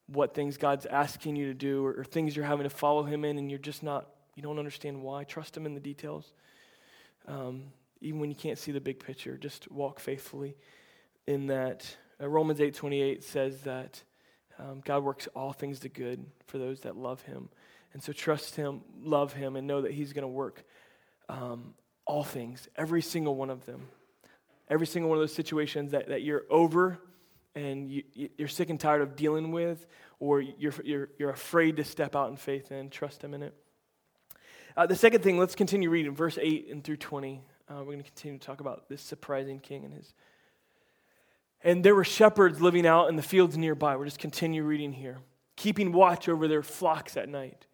what 0.07 0.33
things 0.33 0.57
God's 0.57 0.85
asking 0.85 1.35
you 1.35 1.47
to 1.47 1.53
do 1.53 1.85
or, 1.85 1.93
or 1.99 2.03
things 2.03 2.35
you're 2.35 2.45
having 2.45 2.63
to 2.63 2.69
follow 2.69 3.03
Him 3.03 3.25
in, 3.25 3.37
and 3.37 3.49
you're 3.49 3.59
just 3.59 3.83
not, 3.83 4.09
you 4.35 4.43
don't 4.43 4.59
understand 4.59 5.01
why. 5.01 5.23
Trust 5.23 5.55
Him 5.57 5.65
in 5.65 5.73
the 5.73 5.79
details. 5.79 6.33
Um, 7.27 7.63
even 8.01 8.19
when 8.19 8.29
you 8.29 8.35
can't 8.35 8.57
see 8.57 8.71
the 8.71 8.81
big 8.81 8.99
picture, 8.99 9.37
just 9.37 9.71
walk 9.71 9.99
faithfully 9.99 10.55
in 11.27 11.47
that. 11.47 11.95
Uh, 12.21 12.27
Romans 12.27 12.59
8:28 12.59 13.23
says 13.23 13.61
that 13.61 14.03
um, 14.59 14.81
God 14.83 15.03
works 15.03 15.27
all 15.35 15.53
things 15.53 15.79
to 15.79 15.89
good 15.89 16.25
for 16.47 16.57
those 16.57 16.81
that 16.81 16.95
love 16.95 17.21
Him. 17.21 17.49
And 17.93 18.01
so 18.01 18.13
trust 18.13 18.55
Him, 18.55 18.81
love 19.01 19.33
Him, 19.33 19.55
and 19.55 19.67
know 19.67 19.81
that 19.81 19.91
He's 19.91 20.13
going 20.13 20.23
to 20.23 20.27
work 20.27 20.63
um, 21.29 21.73
all 22.05 22.23
things, 22.23 22.67
every 22.75 23.01
single 23.01 23.35
one 23.35 23.49
of 23.49 23.65
them. 23.65 23.87
Every 24.69 24.87
single 24.87 25.09
one 25.09 25.17
of 25.17 25.21
those 25.21 25.33
situations 25.33 25.91
that, 25.91 26.07
that 26.09 26.21
you're 26.21 26.43
over 26.49 26.99
and 27.55 27.89
you, 27.89 28.03
you're 28.37 28.47
sick 28.47 28.69
and 28.69 28.79
tired 28.79 29.01
of 29.01 29.17
dealing 29.17 29.51
with, 29.51 29.85
or 30.19 30.39
you're, 30.39 30.73
you're, 30.83 31.09
you're 31.19 31.29
afraid 31.29 31.75
to 31.77 31.83
step 31.83 32.15
out 32.15 32.29
in 32.29 32.37
faith 32.37 32.71
and 32.71 32.89
trust 32.89 33.21
Him 33.21 33.33
in 33.33 33.43
it. 33.43 33.53
Uh, 34.77 34.85
the 34.85 34.95
second 34.95 35.21
thing, 35.21 35.37
let's 35.37 35.55
continue 35.55 35.89
reading, 35.89 36.15
verse 36.15 36.37
8 36.41 36.69
and 36.71 36.83
through 36.83 36.97
20. 36.97 37.41
Uh, 37.69 37.75
we're 37.79 37.85
going 37.85 37.97
to 37.99 38.03
continue 38.03 38.37
to 38.37 38.45
talk 38.45 38.59
about 38.59 38.89
this 38.89 39.01
surprising 39.01 39.59
king 39.59 39.85
and 39.85 39.93
his 39.93 40.13
and 41.63 41.83
there 41.83 41.95
were 41.95 42.03
shepherds 42.03 42.61
living 42.61 42.85
out 42.85 43.09
in 43.09 43.15
the 43.15 43.21
fields 43.21 43.57
nearby. 43.57 43.95
We'll 43.95 44.05
just 44.05 44.19
continue 44.19 44.63
reading 44.63 44.93
here, 44.93 45.19
keeping 45.55 45.91
watch 45.91 46.27
over 46.27 46.47
their 46.47 46.63
flocks 46.63 47.15
at 47.17 47.29
night. 47.29 47.67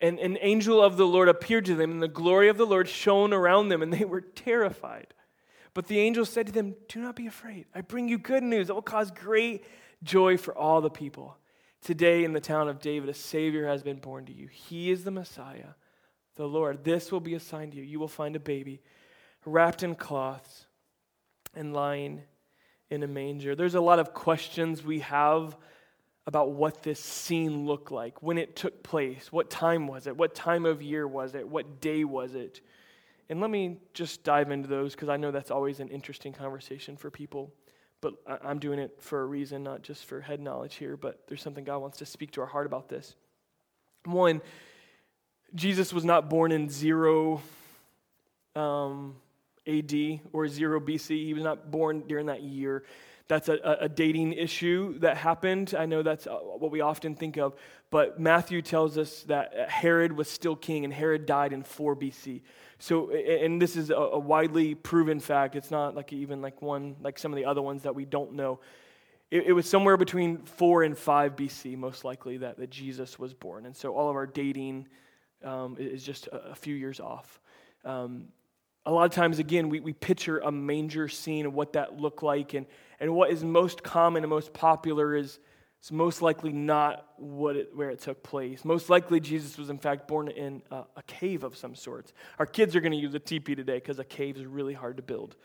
And 0.00 0.18
an 0.18 0.38
angel 0.40 0.82
of 0.82 0.96
the 0.96 1.06
Lord 1.06 1.28
appeared 1.28 1.66
to 1.66 1.74
them, 1.74 1.90
and 1.90 2.02
the 2.02 2.08
glory 2.08 2.48
of 2.48 2.56
the 2.56 2.64
Lord 2.64 2.88
shone 2.88 3.34
around 3.34 3.68
them, 3.68 3.82
and 3.82 3.92
they 3.92 4.06
were 4.06 4.22
terrified. 4.22 5.08
But 5.74 5.86
the 5.86 6.00
angel 6.00 6.24
said 6.24 6.46
to 6.46 6.52
them, 6.52 6.74
Do 6.88 7.00
not 7.00 7.14
be 7.14 7.26
afraid. 7.26 7.66
I 7.74 7.82
bring 7.82 8.08
you 8.08 8.16
good 8.16 8.42
news 8.42 8.68
that 8.68 8.74
will 8.74 8.82
cause 8.82 9.10
great 9.10 9.64
joy 10.02 10.38
for 10.38 10.56
all 10.56 10.80
the 10.80 10.90
people. 10.90 11.36
Today, 11.82 12.24
in 12.24 12.32
the 12.32 12.40
town 12.40 12.68
of 12.68 12.80
David, 12.80 13.10
a 13.10 13.14
Savior 13.14 13.66
has 13.66 13.82
been 13.82 13.98
born 13.98 14.24
to 14.26 14.32
you. 14.32 14.48
He 14.48 14.90
is 14.90 15.04
the 15.04 15.10
Messiah, 15.10 15.74
the 16.36 16.48
Lord. 16.48 16.84
This 16.84 17.12
will 17.12 17.20
be 17.20 17.34
a 17.34 17.40
sign 17.40 17.70
to 17.70 17.76
you. 17.76 17.82
You 17.82 18.00
will 18.00 18.08
find 18.08 18.34
a 18.34 18.40
baby 18.40 18.80
wrapped 19.44 19.82
in 19.82 19.94
cloths 19.94 20.66
and 21.54 21.72
lying 21.72 22.22
in 22.90 23.02
a 23.02 23.06
manger. 23.06 23.54
There's 23.54 23.74
a 23.74 23.80
lot 23.80 23.98
of 23.98 24.12
questions 24.12 24.84
we 24.84 25.00
have 25.00 25.56
about 26.26 26.52
what 26.52 26.82
this 26.82 27.00
scene 27.00 27.66
looked 27.66 27.90
like, 27.90 28.22
when 28.22 28.38
it 28.38 28.54
took 28.54 28.82
place, 28.82 29.32
what 29.32 29.50
time 29.50 29.88
was 29.88 30.06
it, 30.06 30.16
what 30.16 30.34
time 30.34 30.66
of 30.66 30.82
year 30.82 31.08
was 31.08 31.34
it, 31.34 31.48
what 31.48 31.80
day 31.80 32.04
was 32.04 32.34
it. 32.34 32.60
And 33.28 33.40
let 33.40 33.50
me 33.50 33.78
just 33.94 34.22
dive 34.22 34.50
into 34.50 34.68
those 34.68 34.94
because 34.94 35.08
I 35.08 35.16
know 35.16 35.30
that's 35.30 35.50
always 35.50 35.80
an 35.80 35.88
interesting 35.88 36.32
conversation 36.32 36.96
for 36.96 37.10
people. 37.10 37.52
But 38.00 38.14
I'm 38.42 38.58
doing 38.58 38.78
it 38.78 38.96
for 39.00 39.20
a 39.20 39.26
reason, 39.26 39.62
not 39.62 39.82
just 39.82 40.06
for 40.06 40.20
head 40.20 40.40
knowledge 40.40 40.76
here, 40.76 40.96
but 40.96 41.22
there's 41.28 41.42
something 41.42 41.64
God 41.64 41.78
wants 41.78 41.98
to 41.98 42.06
speak 42.06 42.30
to 42.32 42.40
our 42.40 42.46
heart 42.46 42.66
about 42.66 42.88
this. 42.88 43.14
One, 44.04 44.40
Jesus 45.54 45.92
was 45.92 46.04
not 46.04 46.30
born 46.30 46.50
in 46.50 46.70
zero 46.70 47.42
um, 48.56 49.16
AD 49.78 50.20
or 50.32 50.48
0 50.48 50.80
BC. 50.80 51.24
He 51.26 51.34
was 51.34 51.42
not 51.42 51.70
born 51.70 52.04
during 52.06 52.26
that 52.26 52.42
year. 52.42 52.84
That's 53.30 53.48
a, 53.48 53.78
a, 53.80 53.88
dating 53.88 54.32
issue 54.32 54.98
that 54.98 55.16
happened. 55.16 55.72
I 55.78 55.86
know 55.86 56.02
that's 56.02 56.26
uh, 56.26 56.32
what 56.32 56.72
we 56.72 56.80
often 56.80 57.14
think 57.14 57.36
of. 57.36 57.54
But 57.88 58.18
Matthew 58.18 58.60
tells 58.60 58.98
us 58.98 59.22
that 59.24 59.70
Herod 59.70 60.10
was 60.10 60.28
still 60.28 60.56
king, 60.56 60.84
and 60.84 60.92
Herod 60.92 61.26
died 61.26 61.52
in 61.52 61.62
4 61.62 61.94
BC. 61.94 62.40
So, 62.80 63.12
and 63.12 63.62
this 63.62 63.76
is 63.76 63.90
a, 63.90 64.18
widely 64.18 64.74
proven 64.74 65.20
fact. 65.20 65.54
It's 65.54 65.70
not 65.70 65.94
like 65.94 66.12
even 66.12 66.42
like 66.42 66.60
one, 66.60 66.96
like 67.02 67.20
some 67.20 67.32
of 67.32 67.36
the 67.36 67.44
other 67.44 67.62
ones 67.62 67.84
that 67.84 67.94
we 67.94 68.04
don't 68.04 68.32
know. 68.32 68.58
It, 69.30 69.44
it 69.46 69.52
was 69.52 69.68
somewhere 69.68 69.96
between 69.96 70.38
4 70.38 70.82
and 70.82 70.98
5 70.98 71.36
BC, 71.36 71.76
most 71.76 72.04
likely, 72.04 72.38
that, 72.38 72.58
that 72.58 72.70
Jesus 72.70 73.16
was 73.16 73.32
born. 73.32 73.64
And 73.64 73.76
so 73.76 73.94
all 73.94 74.10
of 74.10 74.16
our 74.16 74.26
dating 74.26 74.88
um, 75.44 75.76
is 75.78 76.02
just 76.02 76.26
a, 76.28 76.50
a 76.50 76.54
few 76.56 76.74
years 76.74 76.98
off. 76.98 77.38
Um, 77.84 78.24
a 78.86 78.92
lot 78.92 79.04
of 79.04 79.12
times, 79.12 79.38
again, 79.38 79.68
we, 79.68 79.80
we 79.80 79.92
picture 79.92 80.38
a 80.38 80.50
manger 80.50 81.08
scene 81.08 81.46
of 81.46 81.54
what 81.54 81.74
that 81.74 82.00
looked 82.00 82.22
like. 82.22 82.54
And, 82.54 82.66
and 82.98 83.14
what 83.14 83.30
is 83.30 83.44
most 83.44 83.82
common 83.82 84.22
and 84.22 84.30
most 84.30 84.52
popular 84.52 85.14
is 85.14 85.38
it's 85.80 85.90
most 85.90 86.20
likely 86.20 86.52
not 86.52 87.06
what 87.16 87.56
it, 87.56 87.74
where 87.74 87.88
it 87.88 88.00
took 88.00 88.22
place. 88.22 88.64
Most 88.66 88.90
likely, 88.90 89.18
Jesus 89.18 89.56
was 89.56 89.70
in 89.70 89.78
fact 89.78 90.06
born 90.06 90.28
in 90.28 90.62
a, 90.70 90.84
a 90.96 91.02
cave 91.06 91.42
of 91.42 91.56
some 91.56 91.74
sort. 91.74 92.12
Our 92.38 92.44
kids 92.44 92.76
are 92.76 92.80
going 92.80 92.92
to 92.92 92.98
use 92.98 93.14
a 93.14 93.18
teepee 93.18 93.54
today 93.54 93.76
because 93.76 93.98
a 93.98 94.04
cave 94.04 94.36
is 94.36 94.44
really 94.44 94.74
hard 94.74 94.98
to 94.98 95.02
build. 95.02 95.36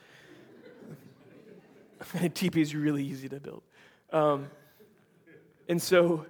a 2.21 2.27
teepee 2.27 2.61
is 2.61 2.75
really 2.75 3.03
easy 3.03 3.29
to 3.29 3.39
build. 3.39 3.63
Um, 4.11 4.47
and 5.69 5.81
so 5.81 6.25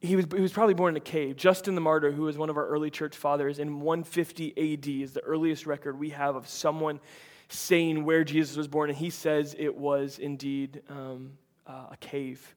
he 0.00 0.16
was, 0.16 0.26
he 0.34 0.40
was 0.40 0.52
probably 0.52 0.74
born 0.74 0.94
in 0.94 0.96
a 0.96 1.04
cave. 1.04 1.36
Justin 1.36 1.74
the 1.74 1.80
Martyr, 1.80 2.10
who 2.10 2.22
was 2.22 2.38
one 2.38 2.48
of 2.48 2.56
our 2.56 2.66
early 2.66 2.90
church 2.90 3.16
fathers, 3.16 3.58
in 3.58 3.80
150 3.80 4.74
AD 4.74 4.88
is 4.88 5.12
the 5.12 5.20
earliest 5.20 5.66
record 5.66 5.98
we 5.98 6.10
have 6.10 6.36
of 6.36 6.48
someone 6.48 7.00
saying 7.48 8.04
where 8.04 8.24
Jesus 8.24 8.56
was 8.56 8.66
born. 8.66 8.88
And 8.88 8.98
he 8.98 9.10
says 9.10 9.54
it 9.58 9.76
was 9.76 10.18
indeed 10.18 10.80
um, 10.88 11.32
uh, 11.66 11.88
a 11.92 11.96
cave. 11.98 12.54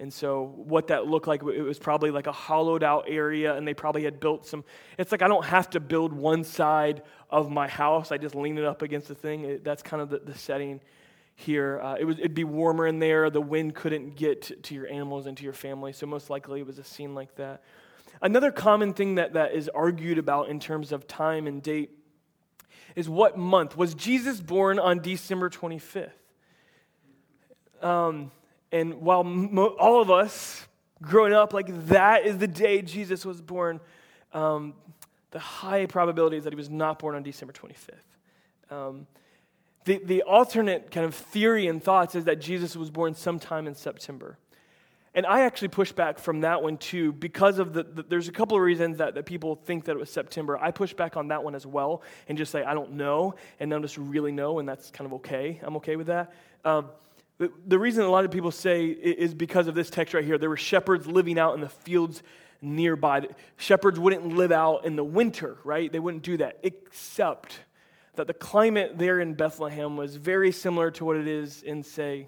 And 0.00 0.12
so, 0.12 0.52
what 0.54 0.86
that 0.86 1.06
looked 1.06 1.26
like, 1.26 1.42
it 1.42 1.62
was 1.62 1.78
probably 1.78 2.12
like 2.12 2.28
a 2.28 2.32
hollowed 2.32 2.84
out 2.84 3.06
area, 3.08 3.56
and 3.56 3.66
they 3.66 3.74
probably 3.74 4.04
had 4.04 4.20
built 4.20 4.46
some. 4.46 4.64
It's 4.96 5.10
like 5.10 5.22
I 5.22 5.28
don't 5.28 5.44
have 5.44 5.68
to 5.70 5.80
build 5.80 6.12
one 6.12 6.44
side 6.44 7.02
of 7.30 7.50
my 7.50 7.66
house, 7.66 8.12
I 8.12 8.16
just 8.16 8.36
lean 8.36 8.58
it 8.58 8.64
up 8.64 8.82
against 8.82 9.08
the 9.08 9.16
thing. 9.16 9.44
It, 9.44 9.64
that's 9.64 9.82
kind 9.82 10.00
of 10.00 10.08
the, 10.08 10.20
the 10.20 10.38
setting 10.38 10.80
here. 11.38 11.80
Uh, 11.80 11.94
it 11.94 12.04
was, 12.04 12.18
it'd 12.18 12.34
be 12.34 12.42
warmer 12.42 12.84
in 12.84 12.98
there. 12.98 13.30
The 13.30 13.40
wind 13.40 13.76
couldn't 13.76 14.16
get 14.16 14.64
to, 14.64 14.74
your 14.74 14.88
animals 14.88 15.26
and 15.26 15.36
to 15.36 15.44
your 15.44 15.52
family, 15.52 15.92
so 15.92 16.04
most 16.04 16.30
likely 16.30 16.58
it 16.60 16.66
was 16.66 16.80
a 16.80 16.84
scene 16.84 17.14
like 17.14 17.36
that. 17.36 17.62
Another 18.20 18.50
common 18.50 18.92
thing 18.92 19.14
that, 19.14 19.34
that 19.34 19.52
is 19.52 19.68
argued 19.68 20.18
about 20.18 20.48
in 20.48 20.58
terms 20.58 20.90
of 20.90 21.06
time 21.06 21.46
and 21.46 21.62
date 21.62 21.90
is 22.96 23.08
what 23.08 23.38
month? 23.38 23.76
Was 23.76 23.94
Jesus 23.94 24.40
born 24.40 24.80
on 24.80 24.98
December 24.98 25.48
25th? 25.48 26.10
Um, 27.82 28.32
and 28.72 28.94
while 28.94 29.22
mo- 29.22 29.76
all 29.78 30.02
of 30.02 30.10
us 30.10 30.66
growing 31.00 31.32
up, 31.32 31.54
like 31.54 31.68
that 31.86 32.26
is 32.26 32.38
the 32.38 32.48
day 32.48 32.82
Jesus 32.82 33.24
was 33.24 33.40
born, 33.40 33.78
um, 34.32 34.74
the 35.30 35.38
high 35.38 35.86
probability 35.86 36.36
is 36.36 36.44
that 36.44 36.52
he 36.52 36.56
was 36.56 36.68
not 36.68 36.98
born 36.98 37.14
on 37.14 37.22
December 37.22 37.52
25th. 37.52 38.74
Um, 38.76 39.06
the, 39.84 40.00
the 40.04 40.22
alternate 40.22 40.90
kind 40.90 41.06
of 41.06 41.14
theory 41.14 41.66
and 41.66 41.82
thoughts 41.82 42.14
is 42.14 42.24
that 42.24 42.40
Jesus 42.40 42.76
was 42.76 42.90
born 42.90 43.14
sometime 43.14 43.66
in 43.66 43.74
September. 43.74 44.38
And 45.14 45.26
I 45.26 45.40
actually 45.40 45.68
push 45.68 45.90
back 45.90 46.18
from 46.18 46.42
that 46.42 46.62
one 46.62 46.76
too 46.76 47.12
because 47.12 47.58
of 47.58 47.72
the, 47.72 47.82
the, 47.82 48.02
there's 48.02 48.28
a 48.28 48.32
couple 48.32 48.56
of 48.56 48.62
reasons 48.62 48.98
that, 48.98 49.14
that 49.14 49.26
people 49.26 49.56
think 49.56 49.86
that 49.86 49.92
it 49.92 49.98
was 49.98 50.10
September. 50.10 50.58
I 50.58 50.70
push 50.70 50.92
back 50.94 51.16
on 51.16 51.28
that 51.28 51.42
one 51.42 51.54
as 51.54 51.66
well 51.66 52.02
and 52.28 52.38
just 52.38 52.52
say, 52.52 52.62
I 52.62 52.74
don't 52.74 52.92
know, 52.92 53.34
and 53.58 53.72
of 53.72 53.82
us 53.82 53.98
really 53.98 54.32
know, 54.32 54.58
and 54.58 54.68
that's 54.68 54.90
kind 54.90 55.06
of 55.06 55.14
okay. 55.14 55.60
I'm 55.62 55.76
okay 55.76 55.96
with 55.96 56.08
that. 56.08 56.32
Um, 56.64 56.90
the, 57.38 57.50
the 57.66 57.78
reason 57.78 58.04
a 58.04 58.10
lot 58.10 58.24
of 58.24 58.30
people 58.30 58.50
say 58.50 58.86
is 58.86 59.32
because 59.32 59.66
of 59.66 59.74
this 59.74 59.90
text 59.90 60.12
right 60.12 60.24
here. 60.24 60.38
There 60.38 60.50
were 60.50 60.56
shepherds 60.56 61.06
living 61.06 61.38
out 61.38 61.54
in 61.54 61.60
the 61.60 61.68
fields 61.68 62.22
nearby. 62.60 63.28
Shepherds 63.56 63.98
wouldn't 63.98 64.26
live 64.26 64.52
out 64.52 64.84
in 64.84 64.96
the 64.96 65.04
winter, 65.04 65.56
right? 65.64 65.90
They 65.90 66.00
wouldn't 66.00 66.24
do 66.24 66.36
that, 66.38 66.58
except 66.62 67.60
that 68.18 68.26
the 68.26 68.34
climate 68.34 68.98
there 68.98 69.20
in 69.20 69.34
Bethlehem 69.34 69.96
was 69.96 70.16
very 70.16 70.50
similar 70.50 70.90
to 70.90 71.04
what 71.04 71.16
it 71.16 71.28
is 71.28 71.62
in, 71.62 71.84
say, 71.84 72.26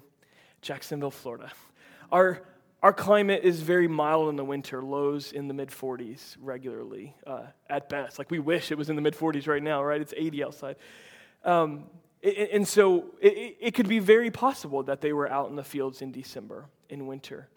Jacksonville, 0.61 1.11
Florida. 1.11 1.51
Our, 2.13 2.41
our 2.81 2.93
climate 2.93 3.43
is 3.43 3.59
very 3.59 3.89
mild 3.89 4.29
in 4.29 4.37
the 4.37 4.45
winter, 4.45 4.81
lows 4.81 5.33
in 5.33 5.49
the 5.49 5.53
mid 5.53 5.69
40s 5.69 6.37
regularly 6.41 7.13
uh, 7.27 7.43
at 7.69 7.89
best. 7.89 8.19
Like 8.19 8.31
we 8.31 8.39
wish 8.39 8.71
it 8.71 8.77
was 8.77 8.89
in 8.89 8.95
the 8.95 9.01
mid 9.01 9.15
40s 9.15 9.47
right 9.47 9.61
now, 9.61 9.83
right? 9.83 9.99
It's 9.99 10.13
80 10.15 10.43
outside. 10.45 10.75
Um, 11.43 11.83
and 12.23 12.65
so 12.65 13.05
it, 13.19 13.57
it 13.59 13.73
could 13.73 13.89
be 13.89 13.99
very 13.99 14.31
possible 14.31 14.83
that 14.83 15.01
they 15.01 15.11
were 15.11 15.29
out 15.29 15.49
in 15.49 15.57
the 15.57 15.63
fields 15.63 16.01
in 16.01 16.13
December, 16.13 16.67
in 16.89 17.05
winter. 17.05 17.49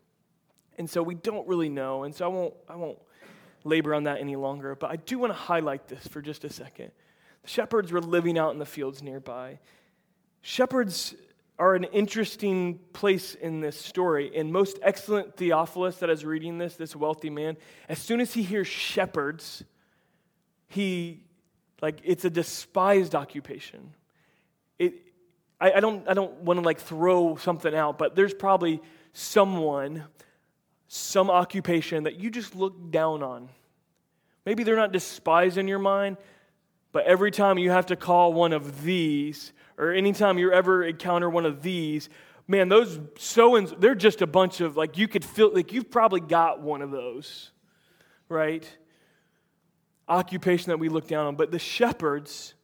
And 0.76 0.90
so 0.90 1.04
we 1.04 1.14
don't 1.14 1.46
really 1.46 1.68
know. 1.68 2.02
And 2.02 2.12
so 2.12 2.24
I 2.24 2.28
won't, 2.28 2.54
I 2.68 2.74
won't 2.74 2.98
labor 3.62 3.94
on 3.94 4.04
that 4.04 4.18
any 4.18 4.34
longer. 4.34 4.74
But 4.74 4.90
I 4.90 4.96
do 4.96 5.20
want 5.20 5.32
to 5.32 5.38
highlight 5.38 5.86
this 5.86 6.08
for 6.08 6.20
just 6.20 6.42
a 6.44 6.50
second. 6.50 6.90
Shepherds 7.44 7.92
were 7.92 8.00
living 8.00 8.38
out 8.38 8.52
in 8.52 8.58
the 8.58 8.66
fields 8.66 9.02
nearby. 9.02 9.58
Shepherds 10.42 11.14
are 11.58 11.74
an 11.74 11.84
interesting 11.84 12.80
place 12.92 13.34
in 13.34 13.60
this 13.60 13.78
story. 13.78 14.32
And 14.36 14.52
most 14.52 14.78
excellent 14.82 15.36
Theophilus 15.36 15.98
that 15.98 16.10
is 16.10 16.24
reading 16.24 16.58
this, 16.58 16.76
this 16.76 16.96
wealthy 16.96 17.30
man, 17.30 17.56
as 17.88 17.98
soon 17.98 18.20
as 18.20 18.34
he 18.34 18.42
hears 18.42 18.66
shepherds, 18.66 19.62
he, 20.66 21.22
like, 21.80 22.00
it's 22.02 22.24
a 22.24 22.30
despised 22.30 23.14
occupation 23.14 23.94
it, 24.78 24.94
I, 25.60 25.72
I 25.72 25.80
don't, 25.80 26.08
I 26.08 26.14
don't 26.14 26.32
want 26.40 26.58
to 26.58 26.64
like 26.64 26.80
throw 26.80 27.36
something 27.36 27.74
out, 27.74 27.98
but 27.98 28.14
there's 28.14 28.34
probably 28.34 28.80
someone, 29.12 30.04
some 30.88 31.30
occupation 31.30 32.04
that 32.04 32.16
you 32.16 32.30
just 32.30 32.54
look 32.54 32.90
down 32.90 33.22
on. 33.22 33.48
Maybe 34.44 34.62
they're 34.62 34.76
not 34.76 34.92
despised 34.92 35.56
in 35.56 35.68
your 35.68 35.78
mind, 35.78 36.18
but 36.94 37.06
every 37.06 37.32
time 37.32 37.58
you 37.58 37.72
have 37.72 37.86
to 37.86 37.96
call 37.96 38.32
one 38.32 38.52
of 38.52 38.84
these, 38.84 39.52
or 39.76 39.92
anytime 39.92 40.38
you 40.38 40.52
ever 40.52 40.84
encounter 40.84 41.28
one 41.28 41.44
of 41.44 41.60
these, 41.60 42.08
man, 42.46 42.68
those 42.68 43.00
so 43.18 43.56
and 43.56 43.66
they're 43.80 43.96
just 43.96 44.22
a 44.22 44.28
bunch 44.28 44.60
of 44.60 44.76
like 44.76 44.96
you 44.96 45.08
could 45.08 45.24
feel 45.24 45.52
like 45.52 45.72
you've 45.72 45.90
probably 45.90 46.20
got 46.20 46.62
one 46.62 46.82
of 46.82 46.92
those, 46.92 47.50
right? 48.28 48.64
Occupation 50.06 50.70
that 50.70 50.78
we 50.78 50.88
look 50.88 51.08
down 51.08 51.26
on. 51.26 51.34
But 51.34 51.50
the 51.50 51.58
shepherds, 51.58 52.54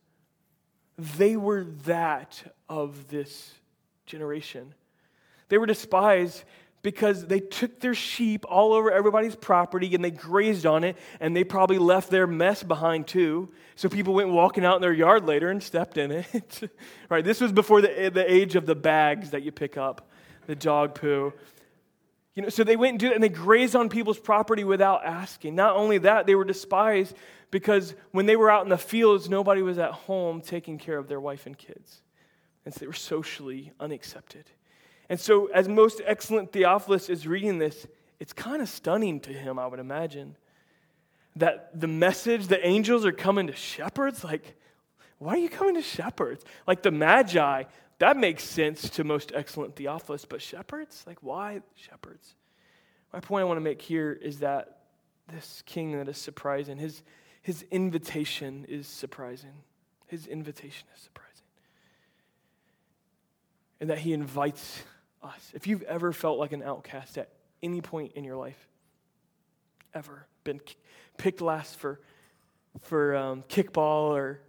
they 0.97 1.37
were 1.37 1.64
that 1.87 2.55
of 2.69 3.09
this 3.09 3.53
generation. 4.07 4.77
They 5.49 5.59
were 5.59 5.66
despised 5.66 6.45
because 6.83 7.27
they 7.27 7.40
took 7.40 7.81
their 7.81 7.95
sheep 7.95 8.45
all 8.49 8.73
over 8.73 8.90
everybody's 8.90 9.37
property 9.37 9.95
and 9.95 10.03
they 10.03 10.11
grazed 10.11 10.64
on 10.64 10.85
it 10.85 10.97
and 11.21 11.37
they 11.37 11.45
probably 11.45 11.79
left 11.79 12.11
their 12.11 12.27
mess 12.27 12.62
behind 12.62 13.07
too. 13.07 13.51
So 13.77 13.88
people 13.88 14.14
went 14.14 14.31
walking 14.31 14.64
out 14.64 14.77
in 14.77 14.83
their 14.83 14.93
yard 14.93 15.27
later 15.27 15.51
and 15.51 15.62
stepped 15.62 15.99
in 15.99 16.11
it. 16.11 16.71
right? 17.09 17.25
This 17.25 17.40
was 17.40 17.53
before 17.53 17.83
the, 17.83 18.11
the 18.12 18.31
age 18.31 18.57
of 18.57 18.66
the 18.66 18.75
bags 18.75 19.31
that 19.31 19.43
you 19.43 19.53
pick 19.53 19.77
up, 19.77 20.11
the 20.47 20.57
dog 20.57 20.95
poo. 20.95 21.33
You 22.35 22.45
know, 22.45 22.49
so 22.49 22.64
they 22.64 22.77
went 22.77 22.93
and 22.93 23.01
did 23.01 23.11
it 23.11 23.14
and 23.14 23.23
they 23.23 23.29
grazed 23.29 23.77
on 23.77 23.88
people's 23.88 24.19
property 24.19 24.64
without 24.64 25.05
asking. 25.05 25.55
Not 25.55 25.77
only 25.77 25.99
that, 25.99 26.27
they 26.27 26.35
were 26.35 26.45
despised 26.45 27.14
because 27.51 27.95
when 28.12 28.27
they 28.27 28.37
were 28.37 28.51
out 28.51 28.62
in 28.62 28.71
the 28.71 28.79
fields, 28.79 29.29
nobody 29.29 29.61
was 29.61 29.79
at 29.79 29.90
home 29.90 30.40
taking 30.40 30.79
care 30.79 30.97
of 30.97 31.09
their 31.09 31.21
wife 31.21 31.47
and 31.47 31.59
kids. 31.59 32.01
And 32.64 32.73
so 32.73 32.81
they 32.81 32.87
were 32.87 32.93
socially 32.93 33.73
unaccepted. 33.81 34.45
And 35.11 35.18
so, 35.18 35.46
as 35.46 35.68
most 35.68 36.01
excellent 36.07 36.53
Theophilus 36.53 37.11
is 37.11 37.27
reading 37.27 37.59
this, 37.59 37.85
it's 38.20 38.33
kind 38.33 38.62
of 38.62 38.68
stunning 38.68 39.18
to 39.20 39.33
him, 39.33 39.59
I 39.59 39.66
would 39.66 39.81
imagine, 39.81 40.37
that 41.35 41.79
the 41.79 41.88
message, 41.88 42.46
the 42.46 42.64
angels 42.64 43.05
are 43.05 43.12
coming 43.12 43.49
to 43.49 43.53
shepherds. 43.53 44.23
Like, 44.23 44.57
why 45.18 45.35
are 45.35 45.38
you 45.38 45.49
coming 45.49 45.75
to 45.75 45.83
shepherds? 45.83 46.44
Like 46.64 46.83
the 46.83 46.92
Magi, 46.92 47.64
that 47.99 48.16
makes 48.16 48.44
sense 48.44 48.88
to 48.90 49.03
most 49.03 49.33
excellent 49.35 49.75
Theophilus, 49.75 50.25
but 50.25 50.40
shepherds? 50.40 51.03
Like, 51.09 51.18
why 51.23 51.61
shepherds? 51.75 52.37
My 53.12 53.18
point 53.18 53.42
I 53.42 53.44
want 53.46 53.57
to 53.57 53.62
make 53.62 53.83
here 53.83 54.12
is 54.12 54.38
that 54.38 54.79
this 55.29 55.64
king 55.66 55.99
that 55.99 56.09
is 56.09 56.18
surprising, 56.18 56.79
his, 56.79 57.03
his 57.42 57.64
invitation 57.73 58.64
is 58.68 58.87
surprising. 58.87 59.64
His 60.07 60.29
invitation 60.29 60.87
is 60.94 61.03
surprising. 61.03 61.27
And 63.81 63.90
that 63.90 63.99
he 63.99 64.12
invites 64.12 64.85
us. 65.22 65.50
If 65.54 65.66
you've 65.66 65.83
ever 65.83 66.12
felt 66.12 66.38
like 66.38 66.52
an 66.52 66.62
outcast 66.62 67.18
at 67.18 67.28
any 67.62 67.80
point 67.80 68.12
in 68.14 68.24
your 68.24 68.37
life, 68.37 68.68
ever 69.94 70.26
been 70.44 70.61
picked 71.18 71.40
last 71.40 71.76
for, 71.76 72.00
for 72.83 73.16
um, 73.16 73.44
kickball 73.48 74.11
or 74.11 74.40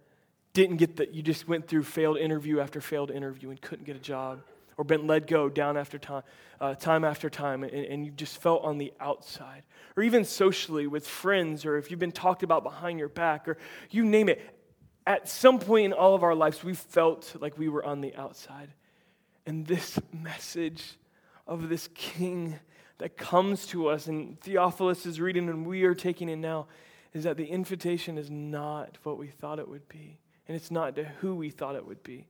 didn't 0.52 0.76
get 0.76 0.96
that, 0.96 1.14
you 1.14 1.22
just 1.22 1.48
went 1.48 1.66
through 1.66 1.82
failed 1.82 2.18
interview 2.18 2.60
after 2.60 2.80
failed 2.80 3.10
interview 3.10 3.50
and 3.50 3.60
couldn't 3.60 3.84
get 3.84 3.96
a 3.96 4.00
job, 4.00 4.42
or 4.76 4.84
been 4.84 5.06
let 5.06 5.26
go 5.26 5.48
down 5.48 5.76
after 5.76 5.98
time, 5.98 6.22
uh, 6.60 6.74
time 6.74 7.04
after 7.04 7.28
time, 7.28 7.62
and, 7.64 7.72
and 7.72 8.06
you 8.06 8.12
just 8.12 8.38
felt 8.38 8.62
on 8.62 8.78
the 8.78 8.92
outside, 9.00 9.62
or 9.96 10.02
even 10.02 10.24
socially 10.24 10.86
with 10.86 11.06
friends, 11.06 11.64
or 11.64 11.76
if 11.76 11.90
you've 11.90 12.00
been 12.00 12.12
talked 12.12 12.42
about 12.42 12.62
behind 12.62 12.98
your 12.98 13.08
back, 13.08 13.48
or 13.48 13.58
you 13.90 14.04
name 14.04 14.28
it. 14.28 14.40
At 15.06 15.28
some 15.28 15.58
point 15.58 15.86
in 15.86 15.92
all 15.92 16.14
of 16.14 16.22
our 16.22 16.34
lives, 16.34 16.62
we 16.62 16.74
felt 16.74 17.34
like 17.40 17.58
we 17.58 17.68
were 17.68 17.84
on 17.84 18.00
the 18.00 18.14
outside. 18.14 18.68
And 19.46 19.66
this 19.66 19.98
message 20.12 20.96
of 21.46 21.68
this 21.68 21.88
king 21.94 22.58
that 22.98 23.16
comes 23.16 23.66
to 23.66 23.88
us, 23.88 24.06
and 24.06 24.40
Theophilus 24.40 25.06
is 25.06 25.20
reading, 25.20 25.48
and 25.48 25.66
we 25.66 25.82
are 25.84 25.94
taking 25.94 26.28
it 26.28 26.36
now, 26.36 26.68
is 27.12 27.24
that 27.24 27.36
the 27.36 27.46
invitation 27.46 28.16
is 28.16 28.30
not 28.30 28.98
what 29.02 29.18
we 29.18 29.26
thought 29.26 29.58
it 29.58 29.68
would 29.68 29.88
be, 29.88 30.18
and 30.46 30.56
it's 30.56 30.70
not 30.70 30.94
to 30.94 31.04
who 31.04 31.34
we 31.34 31.50
thought 31.50 31.74
it 31.74 31.86
would 31.86 32.02
be. 32.02 32.28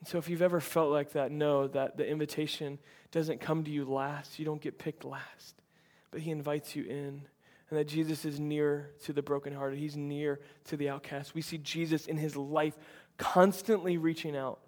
And 0.00 0.08
so, 0.08 0.18
if 0.18 0.28
you've 0.28 0.42
ever 0.42 0.60
felt 0.60 0.90
like 0.90 1.12
that, 1.12 1.30
know 1.30 1.68
that 1.68 1.96
the 1.96 2.06
invitation 2.06 2.80
doesn't 3.12 3.40
come 3.40 3.62
to 3.62 3.70
you 3.70 3.84
last. 3.84 4.40
You 4.40 4.44
don't 4.44 4.60
get 4.60 4.78
picked 4.78 5.04
last, 5.04 5.62
but 6.10 6.20
He 6.20 6.32
invites 6.32 6.74
you 6.74 6.84
in. 6.84 7.22
and 7.70 7.78
that 7.78 7.86
Jesus 7.86 8.24
is 8.24 8.40
near 8.40 8.90
to 9.04 9.12
the 9.12 9.22
brokenhearted. 9.22 9.78
He's 9.78 9.96
near 9.96 10.40
to 10.64 10.76
the 10.76 10.90
outcast. 10.90 11.34
We 11.34 11.40
see 11.40 11.58
Jesus 11.58 12.06
in 12.06 12.18
his 12.18 12.36
life 12.36 12.76
constantly 13.16 13.96
reaching 13.96 14.36
out 14.36 14.58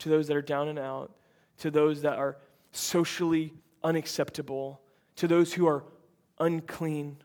to 0.00 0.08
those 0.08 0.28
that 0.28 0.36
are 0.36 0.42
down 0.42 0.68
and 0.68 0.78
out, 0.78 1.12
to 1.58 1.70
those 1.70 2.02
that 2.02 2.18
are 2.18 2.36
socially 2.72 3.52
unacceptable, 3.82 4.80
to 5.16 5.26
those 5.26 5.52
who 5.52 5.66
are 5.66 5.84
unclean. 6.38 7.16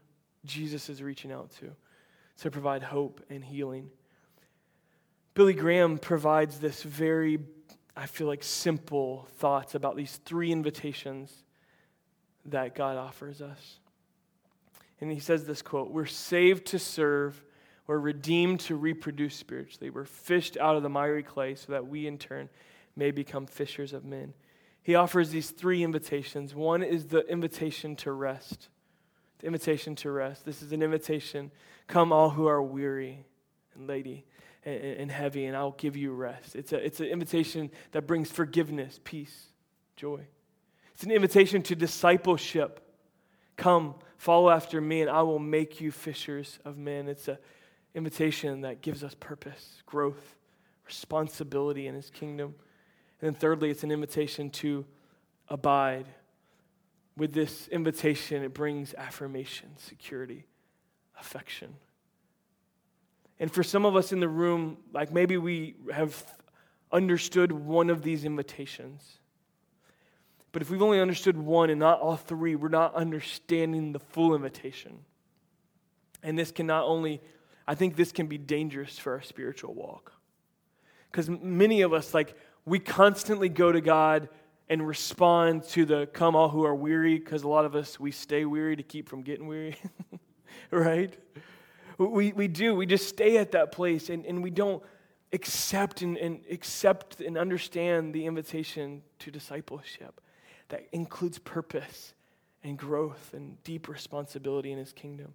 Jesus 0.45 0.89
is 0.89 1.01
reaching 1.01 1.31
out 1.31 1.51
to 1.59 1.75
to 2.39 2.51
provide 2.51 2.83
hope 2.83 3.21
and 3.29 3.43
healing. 3.43 3.89
Billy 5.33 5.53
Graham 5.53 5.97
provides 5.97 6.59
this 6.59 6.83
very, 6.83 7.39
I 7.95 8.05
feel 8.05 8.27
like, 8.27 8.43
simple 8.43 9.27
thoughts 9.37 9.75
about 9.75 9.95
these 9.95 10.19
three 10.25 10.51
invitations 10.51 11.33
that 12.45 12.75
God 12.75 12.97
offers 12.97 13.41
us. 13.41 13.79
And 14.99 15.11
he 15.11 15.19
says 15.19 15.45
this 15.45 15.61
quote 15.61 15.91
We're 15.91 16.05
saved 16.05 16.67
to 16.67 16.79
serve, 16.79 17.41
we're 17.87 17.99
redeemed 17.99 18.61
to 18.61 18.75
reproduce 18.75 19.35
spiritually, 19.35 19.89
we're 19.89 20.05
fished 20.05 20.57
out 20.57 20.75
of 20.75 20.83
the 20.83 20.89
miry 20.89 21.23
clay 21.23 21.55
so 21.55 21.71
that 21.71 21.87
we 21.87 22.07
in 22.07 22.17
turn 22.17 22.49
may 22.95 23.11
become 23.11 23.45
fishers 23.45 23.93
of 23.93 24.05
men. 24.05 24.33
He 24.81 24.95
offers 24.95 25.29
these 25.29 25.49
three 25.49 25.83
invitations. 25.83 26.53
One 26.53 26.83
is 26.83 27.07
the 27.07 27.21
invitation 27.27 27.95
to 27.97 28.11
rest. 28.11 28.69
The 29.39 29.47
invitation 29.47 29.95
to 29.97 30.11
rest. 30.11 30.45
This 30.45 30.61
is 30.61 30.71
an 30.71 30.81
invitation 30.81 31.51
come, 31.87 32.11
all 32.11 32.29
who 32.29 32.47
are 32.47 32.61
weary 32.61 33.25
and 33.75 33.87
lady 33.87 34.25
and, 34.65 35.11
heavy, 35.11 35.45
and 35.45 35.57
I'll 35.57 35.71
give 35.71 35.97
you 35.97 36.13
rest. 36.13 36.55
It's, 36.55 36.71
a, 36.71 36.77
it's 36.77 36.99
an 37.01 37.07
invitation 37.07 37.69
that 37.91 38.07
brings 38.07 38.31
forgiveness, 38.31 38.99
peace, 39.03 39.47
joy. 39.97 40.21
It's 40.93 41.03
an 41.03 41.11
invitation 41.11 41.61
to 41.63 41.75
discipleship. 41.75 42.79
Come, 43.57 43.95
follow 44.17 44.49
after 44.49 44.79
me, 44.79 45.01
and 45.01 45.09
I 45.09 45.21
will 45.23 45.39
make 45.39 45.81
you 45.81 45.91
fishers 45.91 46.59
of 46.63 46.77
men. 46.77 47.09
It's 47.09 47.27
an 47.27 47.37
invitation 47.95 48.61
that 48.61 48.81
gives 48.81 49.03
us 49.03 49.15
purpose, 49.19 49.81
growth, 49.85 50.35
responsibility 50.85 51.87
in 51.87 51.95
his 51.95 52.09
kingdom. 52.09 52.55
And 53.21 53.33
then, 53.33 53.33
thirdly, 53.33 53.69
it's 53.69 53.83
an 53.83 53.91
invitation 53.91 54.49
to 54.51 54.85
abide. 55.49 56.05
With 57.15 57.33
this 57.33 57.67
invitation, 57.67 58.43
it 58.43 58.53
brings 58.53 58.93
affirmation, 58.95 59.69
security, 59.77 60.45
affection. 61.19 61.75
And 63.39 63.51
for 63.51 63.63
some 63.63 63.85
of 63.85 63.95
us 63.95 64.11
in 64.11 64.19
the 64.19 64.27
room, 64.27 64.77
like 64.93 65.11
maybe 65.11 65.37
we 65.37 65.75
have 65.91 66.23
understood 66.91 67.51
one 67.51 67.89
of 67.89 68.03
these 68.03 68.25
invitations. 68.25 69.19
But 70.51 70.61
if 70.61 70.69
we've 70.69 70.81
only 70.81 70.99
understood 70.99 71.35
one 71.35 71.69
and 71.69 71.79
not 71.79 71.99
all 71.99 72.15
three, 72.15 72.55
we're 72.55 72.69
not 72.69 72.93
understanding 72.93 73.91
the 73.91 73.99
full 73.99 74.35
invitation. 74.35 74.99
And 76.21 76.37
this 76.37 76.51
can 76.51 76.67
not 76.67 76.85
only, 76.85 77.21
I 77.67 77.75
think 77.75 77.95
this 77.95 78.11
can 78.11 78.27
be 78.27 78.37
dangerous 78.37 78.97
for 78.97 79.13
our 79.13 79.21
spiritual 79.21 79.73
walk. 79.73 80.13
Because 81.11 81.29
many 81.29 81.81
of 81.81 81.93
us, 81.93 82.13
like, 82.13 82.35
we 82.65 82.79
constantly 82.79 83.49
go 83.49 83.71
to 83.71 83.81
God 83.81 84.29
and 84.69 84.87
respond 84.87 85.63
to 85.63 85.85
the 85.85 86.07
come 86.07 86.35
all 86.35 86.49
who 86.49 86.65
are 86.65 86.75
weary, 86.75 87.19
because 87.19 87.43
a 87.43 87.47
lot 87.47 87.65
of 87.65 87.75
us, 87.75 87.99
we 87.99 88.11
stay 88.11 88.45
weary 88.45 88.75
to 88.75 88.83
keep 88.83 89.07
from 89.07 89.21
getting 89.21 89.47
weary, 89.47 89.77
right? 90.71 91.15
We, 91.97 92.31
we 92.31 92.47
do. 92.47 92.73
We 92.73 92.85
just 92.85 93.07
stay 93.07 93.37
at 93.37 93.51
that 93.51 93.71
place 93.71 94.09
and, 94.09 94.25
and 94.25 94.41
we 94.41 94.49
don't 94.49 94.81
accept 95.31 96.01
and, 96.01 96.17
and 96.17 96.41
accept 96.49 97.21
and 97.21 97.37
understand 97.37 98.13
the 98.13 98.25
invitation 98.25 99.01
to 99.19 99.31
discipleship 99.31 100.21
that 100.69 100.87
includes 100.91 101.39
purpose 101.39 102.13
and 102.63 102.77
growth 102.77 103.31
and 103.33 103.61
deep 103.63 103.87
responsibility 103.87 104.71
in 104.71 104.77
his 104.77 104.93
kingdom. 104.93 105.33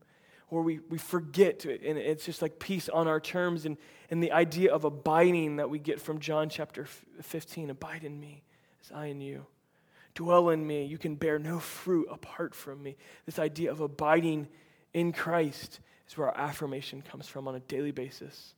Or 0.51 0.63
we, 0.63 0.81
we 0.89 0.99
forget 0.99 1.65
and 1.65 1.99
it's 1.99 2.25
just 2.25 2.41
like 2.41 2.59
peace 2.59 2.89
on 2.89 3.07
our 3.07 3.21
terms, 3.21 3.67
and, 3.67 3.77
and 4.11 4.23
the 4.23 4.33
idea 4.33 4.73
of 4.73 4.85
abiding 4.85 5.57
that 5.57 5.69
we 5.69 5.79
get 5.79 6.01
from 6.01 6.21
John 6.21 6.49
chapter 6.49 6.87
15 6.87 7.71
abide 7.71 8.05
in 8.05 8.19
me 8.19 8.43
as 8.83 8.91
I 8.91 9.07
in 9.07 9.21
you. 9.21 9.47
Dwell 10.15 10.49
in 10.49 10.67
me. 10.67 10.85
You 10.85 10.99
can 10.99 11.15
bear 11.15 11.39
no 11.39 11.59
fruit 11.59 12.09
apart 12.11 12.55
from 12.55 12.83
me. 12.83 12.97
This 13.27 13.39
idea 13.39 13.71
of 13.71 13.81
abiding 13.81 14.49
in 14.95 15.13
Christ 15.13 15.81
is 16.09 16.17
where 16.17 16.29
our 16.29 16.37
affirmation 16.37 17.03
comes 17.03 17.29
from 17.29 17.47
on 17.47 17.55
a 17.55 17.61
daily 17.61 17.93
basis. 17.93 18.55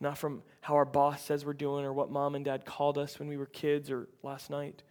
Not 0.00 0.18
from 0.18 0.42
how 0.60 0.74
our 0.74 0.84
boss 0.84 1.22
says 1.22 1.46
we're 1.46 1.54
doing 1.54 1.84
or 1.84 1.92
what 1.92 2.10
mom 2.10 2.34
and 2.34 2.44
dad 2.44 2.66
called 2.66 2.98
us 2.98 3.18
when 3.18 3.28
we 3.28 3.36
were 3.36 3.46
kids 3.46 3.90
or 3.90 4.08
last 4.22 4.50
night. 4.50 4.82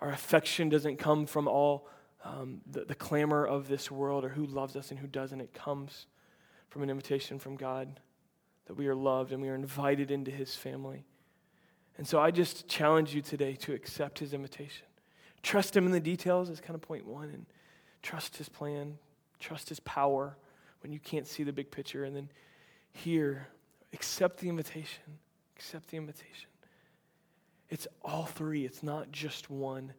Our 0.00 0.10
affection 0.10 0.68
doesn't 0.68 0.98
come 0.98 1.26
from 1.26 1.48
all 1.48 1.88
um, 2.24 2.60
the, 2.70 2.84
the 2.84 2.94
clamor 2.94 3.44
of 3.44 3.68
this 3.68 3.90
world 3.90 4.24
or 4.24 4.30
who 4.30 4.46
loves 4.46 4.76
us 4.76 4.90
and 4.90 5.00
who 5.00 5.06
doesn't. 5.06 5.40
It 5.40 5.52
comes 5.52 6.06
from 6.70 6.82
an 6.82 6.90
invitation 6.90 7.38
from 7.38 7.56
God 7.56 8.00
that 8.66 8.74
we 8.74 8.86
are 8.86 8.94
loved 8.94 9.32
and 9.32 9.42
we 9.42 9.48
are 9.48 9.54
invited 9.54 10.10
into 10.10 10.30
his 10.30 10.54
family. 10.54 11.04
And 11.98 12.06
so 12.06 12.18
I 12.18 12.30
just 12.30 12.68
challenge 12.68 13.14
you 13.14 13.20
today 13.20 13.54
to 13.56 13.74
accept 13.74 14.18
his 14.18 14.32
invitation. 14.32 14.86
Trust 15.42 15.76
him 15.76 15.86
in 15.86 15.92
the 15.92 16.00
details 16.00 16.48
is 16.48 16.60
kind 16.60 16.74
of 16.74 16.80
point 16.80 17.06
one, 17.06 17.28
and 17.28 17.46
trust 18.00 18.36
his 18.36 18.48
plan, 18.48 18.96
trust 19.40 19.68
his 19.68 19.80
power 19.80 20.36
when 20.80 20.92
you 20.92 21.00
can't 21.00 21.26
see 21.26 21.42
the 21.42 21.52
big 21.52 21.70
picture. 21.70 22.04
And 22.04 22.14
then 22.14 22.30
here, 22.92 23.48
accept 23.92 24.38
the 24.38 24.48
invitation. 24.48 25.02
Accept 25.56 25.88
the 25.88 25.96
invitation. 25.96 26.48
It's 27.68 27.86
all 28.04 28.26
three, 28.26 28.64
it's 28.64 28.82
not 28.82 29.10
just 29.10 29.50
one. 29.50 29.92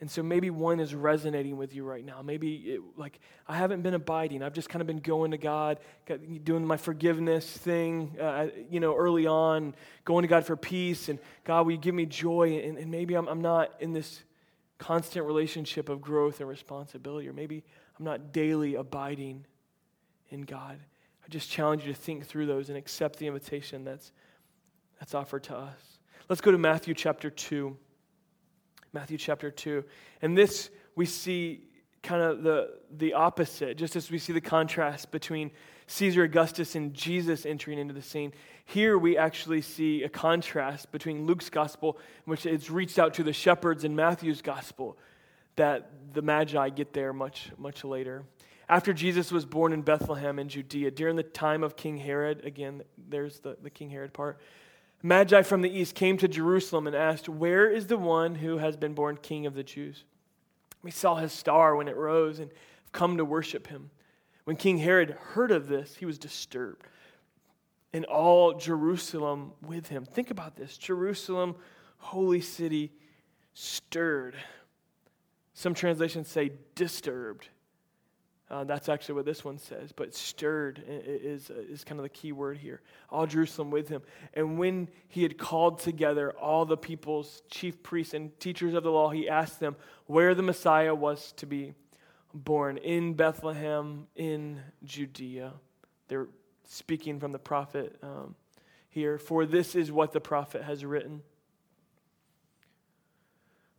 And 0.00 0.10
so 0.10 0.22
maybe 0.22 0.48
one 0.48 0.80
is 0.80 0.94
resonating 0.94 1.58
with 1.58 1.74
you 1.74 1.84
right 1.84 2.04
now. 2.04 2.22
Maybe 2.22 2.54
it, 2.54 2.80
like 2.96 3.20
I 3.46 3.56
haven't 3.56 3.82
been 3.82 3.92
abiding. 3.92 4.42
I've 4.42 4.54
just 4.54 4.70
kind 4.70 4.80
of 4.80 4.86
been 4.86 5.00
going 5.00 5.32
to 5.32 5.38
God, 5.38 5.78
doing 6.42 6.66
my 6.66 6.78
forgiveness 6.78 7.46
thing, 7.46 8.16
uh, 8.18 8.46
you 8.70 8.80
know, 8.80 8.96
early 8.96 9.26
on, 9.26 9.74
going 10.06 10.22
to 10.22 10.28
God 10.28 10.46
for 10.46 10.56
peace 10.56 11.10
and 11.10 11.18
God, 11.44 11.66
will 11.66 11.72
you 11.72 11.78
give 11.78 11.94
me 11.94 12.06
joy? 12.06 12.60
And, 12.64 12.78
and 12.78 12.90
maybe 12.90 13.14
I'm, 13.14 13.28
I'm 13.28 13.42
not 13.42 13.74
in 13.78 13.92
this 13.92 14.22
constant 14.78 15.26
relationship 15.26 15.90
of 15.90 16.00
growth 16.00 16.40
and 16.40 16.48
responsibility, 16.48 17.28
or 17.28 17.34
maybe 17.34 17.62
I'm 17.98 18.04
not 18.06 18.32
daily 18.32 18.76
abiding 18.76 19.44
in 20.30 20.42
God. 20.42 20.78
I 21.22 21.28
just 21.28 21.50
challenge 21.50 21.84
you 21.84 21.92
to 21.92 21.98
think 21.98 22.26
through 22.26 22.46
those 22.46 22.70
and 22.70 22.78
accept 22.78 23.18
the 23.18 23.26
invitation 23.26 23.84
that's, 23.84 24.12
that's 24.98 25.14
offered 25.14 25.44
to 25.44 25.56
us. 25.56 25.98
Let's 26.30 26.40
go 26.40 26.50
to 26.50 26.58
Matthew 26.58 26.94
chapter 26.94 27.28
2. 27.28 27.76
Matthew 28.92 29.18
chapter 29.18 29.50
2. 29.50 29.84
And 30.22 30.36
this 30.36 30.70
we 30.96 31.06
see 31.06 31.62
kind 32.02 32.22
of 32.22 32.42
the, 32.42 32.70
the 32.96 33.12
opposite, 33.14 33.76
just 33.76 33.94
as 33.96 34.10
we 34.10 34.18
see 34.18 34.32
the 34.32 34.40
contrast 34.40 35.10
between 35.10 35.50
Caesar 35.86 36.22
Augustus 36.22 36.74
and 36.74 36.94
Jesus 36.94 37.44
entering 37.44 37.78
into 37.78 37.92
the 37.92 38.02
scene. 38.02 38.32
Here 38.64 38.96
we 38.96 39.18
actually 39.18 39.60
see 39.60 40.02
a 40.02 40.08
contrast 40.08 40.92
between 40.92 41.26
Luke's 41.26 41.50
gospel, 41.50 41.98
in 42.26 42.30
which 42.30 42.46
it's 42.46 42.70
reached 42.70 42.98
out 42.98 43.14
to 43.14 43.22
the 43.22 43.32
shepherds, 43.32 43.84
and 43.84 43.96
Matthew's 43.96 44.40
gospel, 44.40 44.96
that 45.56 45.90
the 46.12 46.22
Magi 46.22 46.68
get 46.70 46.92
there 46.92 47.12
much, 47.12 47.50
much 47.58 47.84
later. 47.84 48.24
After 48.68 48.92
Jesus 48.92 49.32
was 49.32 49.44
born 49.44 49.72
in 49.72 49.82
Bethlehem 49.82 50.38
in 50.38 50.48
Judea, 50.48 50.92
during 50.92 51.16
the 51.16 51.24
time 51.24 51.64
of 51.64 51.76
King 51.76 51.96
Herod, 51.96 52.44
again, 52.44 52.82
there's 52.96 53.40
the, 53.40 53.56
the 53.60 53.70
King 53.70 53.90
Herod 53.90 54.12
part, 54.12 54.38
Magi 55.02 55.42
from 55.42 55.62
the 55.62 55.70
east 55.70 55.94
came 55.94 56.18
to 56.18 56.28
Jerusalem 56.28 56.86
and 56.86 56.94
asked, 56.94 57.28
Where 57.28 57.70
is 57.70 57.86
the 57.86 57.96
one 57.96 58.36
who 58.36 58.58
has 58.58 58.76
been 58.76 58.92
born 58.92 59.16
king 59.16 59.46
of 59.46 59.54
the 59.54 59.62
Jews? 59.62 60.04
We 60.82 60.90
saw 60.90 61.16
his 61.16 61.32
star 61.32 61.74
when 61.74 61.88
it 61.88 61.96
rose 61.96 62.38
and 62.38 62.50
come 62.92 63.16
to 63.16 63.24
worship 63.24 63.68
him. 63.68 63.90
When 64.44 64.56
King 64.56 64.78
Herod 64.78 65.10
heard 65.10 65.50
of 65.50 65.68
this, 65.68 65.96
he 65.96 66.06
was 66.06 66.18
disturbed. 66.18 66.86
And 67.92 68.04
all 68.04 68.54
Jerusalem 68.54 69.52
with 69.62 69.88
him. 69.88 70.04
Think 70.04 70.30
about 70.30 70.56
this 70.56 70.76
Jerusalem, 70.76 71.56
holy 71.98 72.40
city, 72.40 72.92
stirred. 73.54 74.36
Some 75.54 75.74
translations 75.74 76.28
say 76.28 76.52
disturbed 76.74 77.48
uh, 78.50 78.64
that's 78.64 78.88
actually 78.88 79.14
what 79.14 79.24
this 79.24 79.44
one 79.44 79.58
says. 79.58 79.92
But 79.92 80.14
stirred 80.14 80.82
is, 80.86 81.50
is 81.50 81.84
kind 81.84 82.00
of 82.00 82.02
the 82.02 82.08
key 82.08 82.32
word 82.32 82.58
here. 82.58 82.80
All 83.08 83.26
Jerusalem 83.26 83.70
with 83.70 83.88
him. 83.88 84.02
And 84.34 84.58
when 84.58 84.88
he 85.08 85.22
had 85.22 85.38
called 85.38 85.78
together 85.78 86.32
all 86.32 86.64
the 86.64 86.76
people's 86.76 87.42
chief 87.48 87.80
priests 87.82 88.12
and 88.12 88.38
teachers 88.40 88.74
of 88.74 88.82
the 88.82 88.90
law, 88.90 89.10
he 89.10 89.28
asked 89.28 89.60
them 89.60 89.76
where 90.06 90.34
the 90.34 90.42
Messiah 90.42 90.94
was 90.94 91.32
to 91.32 91.46
be 91.46 91.74
born 92.34 92.76
in 92.78 93.14
Bethlehem 93.14 94.08
in 94.16 94.60
Judea. 94.84 95.52
They're 96.08 96.28
speaking 96.68 97.20
from 97.20 97.30
the 97.30 97.38
prophet 97.38 97.96
um, 98.02 98.34
here. 98.88 99.18
For 99.18 99.46
this 99.46 99.76
is 99.76 99.92
what 99.92 100.12
the 100.12 100.20
prophet 100.20 100.64
has 100.64 100.84
written. 100.84 101.22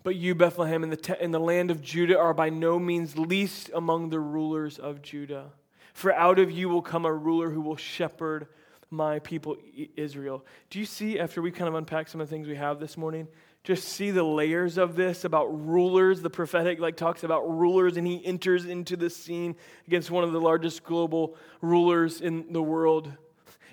But 0.04 0.16
you, 0.16 0.34
Bethlehem, 0.34 0.84
in 0.84 0.90
the, 0.90 0.98
te- 0.98 1.14
in 1.20 1.32
the 1.32 1.40
land 1.40 1.70
of 1.70 1.82
Judah, 1.82 2.18
are 2.18 2.34
by 2.34 2.50
no 2.50 2.80
means 2.80 3.18
least 3.18 3.70
among 3.74 4.10
the 4.10 4.20
rulers 4.20 4.80
of 4.80 5.02
Judah. 5.02 5.52
For 5.94 6.14
out 6.14 6.40
of 6.40 6.50
you 6.50 6.70
will 6.70 6.82
come 6.82 7.06
a 7.06 7.14
ruler 7.14 7.52
who 7.52 7.62
will 7.62 7.76
shepherd 7.76 8.48
my 8.90 9.20
people 9.20 9.58
Israel. 9.96 10.46
Do 10.70 10.80
you 10.80 10.86
see, 10.86 11.20
after 11.20 11.42
we 11.42 11.52
kind 11.52 11.68
of 11.68 11.76
unpack 11.76 12.08
some 12.08 12.20
of 12.20 12.30
the 12.30 12.36
things 12.36 12.48
we 12.48 12.56
have 12.56 12.80
this 12.80 12.98
morning, 12.98 13.28
just 13.64 13.88
see 13.90 14.10
the 14.10 14.24
layers 14.24 14.78
of 14.78 14.96
this 14.96 15.24
about 15.24 15.46
rulers. 15.46 16.22
The 16.22 16.32
prophetic 16.32 16.80
like 16.80 16.98
talks 16.98 17.24
about 17.24 17.48
rulers, 17.48 17.96
and 17.96 18.08
he 18.08 18.26
enters 18.26 18.66
into 18.66 18.98
the 18.98 19.10
scene 19.10 19.56
against 19.86 20.10
one 20.10 20.24
of 20.24 20.32
the 20.32 20.42
largest 20.42 20.84
global 20.84 21.38
rulers 21.62 22.22
in 22.22 22.52
the 22.52 22.62
world. 22.62 23.12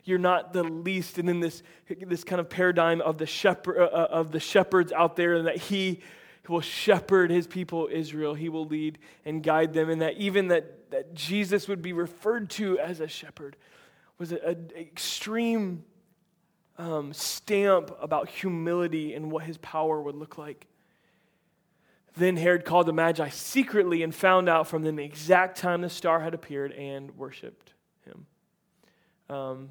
You're 0.04 0.18
not 0.18 0.52
the 0.52 0.62
least, 0.62 1.18
and 1.18 1.28
then 1.28 1.40
this 1.40 1.62
this 2.00 2.22
kind 2.22 2.40
of 2.40 2.50
paradigm 2.50 3.00
of 3.00 3.18
the 3.18 3.26
shepherd 3.26 3.78
uh, 3.78 3.84
uh, 3.84 4.08
of 4.10 4.30
the 4.30 4.40
shepherds 4.40 4.92
out 4.92 5.16
there, 5.16 5.34
and 5.34 5.46
that 5.46 5.56
he 5.56 6.00
will 6.48 6.61
shepherd 6.61 7.30
his 7.30 7.46
people 7.46 7.88
Israel. 7.90 8.34
He 8.34 8.48
will 8.48 8.66
lead 8.66 8.98
and 9.24 9.42
guide 9.42 9.72
them, 9.74 9.90
and 9.90 10.00
that 10.02 10.16
even 10.16 10.48
that 10.48 10.90
that 10.90 11.14
Jesus 11.14 11.68
would 11.68 11.82
be 11.82 11.92
referred 11.92 12.50
to 12.50 12.78
as 12.78 13.00
a 13.00 13.08
shepherd 13.08 13.56
was 14.18 14.32
an 14.32 14.70
extreme 14.76 15.84
um, 16.76 17.12
stamp 17.12 17.90
about 18.00 18.28
humility 18.28 19.14
and 19.14 19.30
what 19.30 19.44
his 19.44 19.58
power 19.58 20.00
would 20.00 20.14
look 20.14 20.38
like. 20.38 20.66
Then 22.16 22.37
Herod 22.37 22.64
called 22.64 22.87
the 22.87 22.92
Magi 22.92 23.28
secretly 23.28 24.02
and 24.02 24.14
found 24.14 24.48
out 24.48 24.66
from 24.66 24.82
them 24.82 24.96
the 24.96 25.04
exact 25.04 25.58
time 25.58 25.82
the 25.82 25.90
star 25.90 26.20
had 26.20 26.34
appeared 26.34 26.72
and 26.72 27.16
worshiped 27.16 27.74
him. 28.04 28.26
Um, 29.28 29.68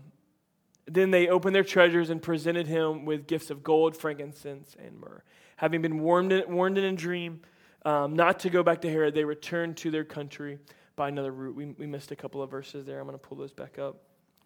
then 0.86 1.12
they 1.12 1.28
opened 1.28 1.54
their 1.54 1.66
treasures 1.66 2.10
and 2.10 2.22
presented 2.22 2.68
him 2.68 3.04
with 3.04 3.28
gifts 3.28 3.50
of 3.50 3.63
gold, 3.63 3.98
frankincense, 3.98 4.76
and 4.80 4.98
myrrh. 5.00 5.24
Having 5.58 5.82
been 5.82 6.00
warned 6.00 6.32
in, 6.32 6.52
warned 6.52 6.78
in 6.78 6.86
a 6.86 6.93
dream 6.93 7.41
um, 7.86 8.15
not 8.15 8.39
to 8.39 8.50
go 8.50 8.63
back 8.63 8.82
to 8.82 8.89
Herod, 8.89 9.13
they 9.13 9.24
returned 9.24 9.78
to 9.78 9.91
their 9.91 10.04
country 10.04 10.60
by 10.96 11.10
another 11.10 11.32
route. 11.32 11.56
We, 11.56 11.65
we 11.65 11.88
missed 11.88 12.12
a 12.12 12.15
couple 12.15 12.41
of 12.41 12.50
verses 12.50 12.86
there. 12.86 13.00
I'm 13.00 13.06
going 13.06 13.17
to 13.17 13.26
pull 13.26 13.38
those 13.38 13.54
back 13.54 13.80
up. 13.80 13.98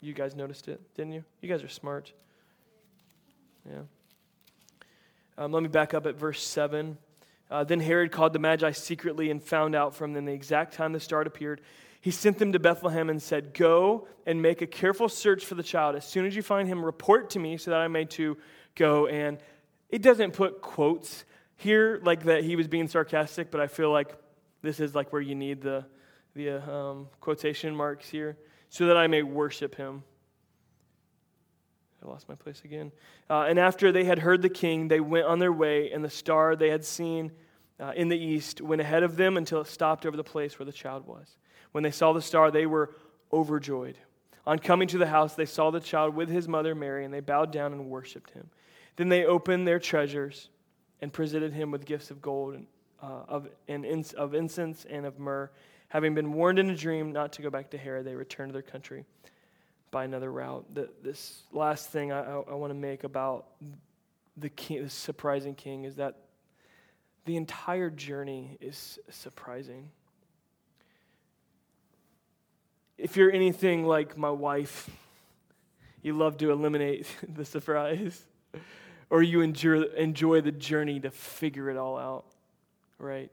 You 0.02 0.14
guys 0.14 0.36
noticed 0.36 0.68
it, 0.68 0.82
didn't 0.96 1.14
you? 1.14 1.24
You 1.42 1.50
guys 1.50 1.64
are 1.64 1.70
smart. 1.70 2.12
Yeah. 3.70 3.82
Um, 5.38 5.52
let 5.52 5.64
me 5.64 5.70
back 5.70 5.94
up 5.94 6.06
at 6.06 6.16
verse 6.16 6.44
7. 6.44 6.98
Uh, 7.50 7.64
then 7.64 7.80
Herod 7.80 8.12
called 8.12 8.34
the 8.34 8.40
Magi 8.40 8.72
secretly 8.72 9.30
and 9.30 9.42
found 9.42 9.76
out 9.76 9.96
from 9.96 10.14
them 10.14 10.26
the 10.26 10.32
exact 10.32 10.74
time 10.74 10.94
the 10.94 11.00
star 11.00 11.22
appeared. 11.22 11.62
He 12.00 12.10
sent 12.10 12.40
them 12.40 12.52
to 12.54 12.60
Bethlehem 12.60 13.10
and 13.10 13.22
said, 13.22 13.54
Go 13.54 14.08
and 14.26 14.42
make 14.42 14.62
a 14.62 14.68
careful 14.68 15.10
search 15.10 15.46
for 15.46 15.56
the 15.56 15.64
child. 15.64 15.96
As 15.96 16.06
soon 16.06 16.26
as 16.26 16.36
you 16.36 16.42
find 16.42 16.68
him, 16.68 16.84
report 16.84 17.32
to 17.32 17.40
me 17.40 17.58
so 17.58 17.72
that 17.72 17.80
I 17.80 17.88
may 17.88 18.06
too 18.06 18.38
go. 18.76 19.08
And 19.08 19.38
it 19.92 20.02
doesn't 20.02 20.32
put 20.32 20.62
quotes 20.62 21.26
here 21.58 22.02
like 22.04 22.24
that 22.24 22.44
he 22.44 22.56
was 22.56 22.68
being 22.68 22.88
sarcastic, 22.88 23.52
but 23.52 23.62
I 23.62 23.68
feel 23.68 23.92
like 23.92 24.16
this 24.62 24.80
is 24.80 24.96
like 24.96 25.14
where 25.14 25.22
you 25.22 25.36
need 25.36 25.62
the, 25.62 25.86
the 26.34 26.72
um, 26.72 27.08
quotation 27.20 27.76
marks 27.76 28.10
here 28.10 28.38
so 28.70 28.88
that 28.88 28.98
I 28.98 29.08
may 29.08 29.22
worship 29.22 29.76
him. 29.76 30.04
I 32.04 32.08
lost 32.08 32.28
my 32.28 32.36
place 32.36 32.62
again. 32.64 32.92
Uh, 33.30 33.46
and 33.48 33.60
after 33.60 33.92
they 33.92 34.06
had 34.06 34.20
heard 34.20 34.42
the 34.42 34.50
king, 34.50 34.88
they 34.88 35.00
went 35.00 35.28
on 35.28 35.38
their 35.38 35.52
way, 35.52 35.92
and 35.92 36.04
the 36.04 36.10
star 36.10 36.56
they 36.56 36.70
had 36.70 36.84
seen 36.84 37.32
uh, 37.80 37.92
in 37.96 38.08
the 38.08 38.18
east 38.18 38.62
went 38.62 38.82
ahead 38.82 39.04
of 39.04 39.18
them 39.18 39.38
until 39.38 39.62
it 39.62 39.68
stopped 39.68 40.06
over 40.06 40.18
the 40.18 40.24
place 40.24 40.58
where 40.58 40.66
the 40.66 40.72
child 40.72 41.06
was. 41.06 41.38
When 41.74 41.84
they 41.84 41.92
saw 41.92 42.14
the 42.14 42.22
star, 42.22 42.50
they 42.50 42.66
were 42.66 42.96
overjoyed. 43.32 43.98
On 44.48 44.58
coming 44.58 44.88
to 44.88 44.98
the 44.98 45.06
house, 45.06 45.36
they 45.36 45.46
saw 45.46 45.70
the 45.70 45.80
child 45.80 46.16
with 46.16 46.30
his 46.30 46.48
mother 46.48 46.74
Mary, 46.74 47.06
and 47.06 47.14
they 47.14 47.20
bowed 47.20 47.52
down 47.52 47.74
and 47.74 47.86
worshiped 47.90 48.32
him. 48.32 48.50
Then 49.02 49.10
they 49.10 49.26
opened 49.26 49.68
their 49.68 49.80
treasures 49.80 50.50
and 51.02 51.12
presented 51.12 51.54
him 51.54 51.72
with 51.72 51.86
gifts 51.86 52.12
of 52.12 52.22
gold 52.22 52.54
and, 52.54 52.68
uh, 53.02 53.24
of, 53.28 53.50
and 53.68 53.84
ins- 53.84 54.14
of 54.14 54.36
incense 54.36 54.86
and 54.88 55.08
of 55.08 55.18
myrrh. 55.18 55.50
Having 55.88 56.14
been 56.14 56.34
warned 56.34 56.60
in 56.60 56.70
a 56.70 56.76
dream 56.76 57.12
not 57.12 57.34
to 57.34 57.42
go 57.42 57.50
back 57.50 57.72
to 57.72 57.80
Herod, 57.80 58.06
they 58.06 58.14
returned 58.14 58.50
to 58.50 58.54
their 58.54 58.62
country 58.62 59.06
by 59.90 60.04
another 60.04 60.32
route. 60.32 60.72
The, 60.76 60.88
this 61.02 61.42
last 61.52 61.90
thing 61.90 62.12
I, 62.12 62.20
I, 62.20 62.42
I 62.52 62.54
want 62.54 62.70
to 62.70 62.76
make 62.76 63.04
about 63.04 63.48
the, 64.38 64.50
king, 64.50 64.84
the 64.84 64.90
surprising 64.92 65.56
king 65.56 65.86
is 65.86 65.96
that 65.96 66.18
the 67.26 67.38
entire 67.38 67.90
journey 67.90 68.60
is 68.62 69.00
surprising. 69.10 69.90
If 73.00 73.18
you're 73.18 73.32
anything 73.32 73.84
like 73.84 74.16
my 74.16 74.30
wife, 74.30 74.92
you 76.04 76.16
love 76.16 76.38
to 76.38 76.52
eliminate 76.52 77.08
the 77.28 77.46
surprise, 77.46 78.28
or 79.12 79.22
you 79.22 79.42
enjoy, 79.42 79.82
enjoy 79.98 80.40
the 80.40 80.54
journey 80.54 81.00
to 81.02 81.12
figure 81.12 81.70
it 81.70 81.78
all 81.78 81.98
out, 81.98 82.26
right? 82.98 83.30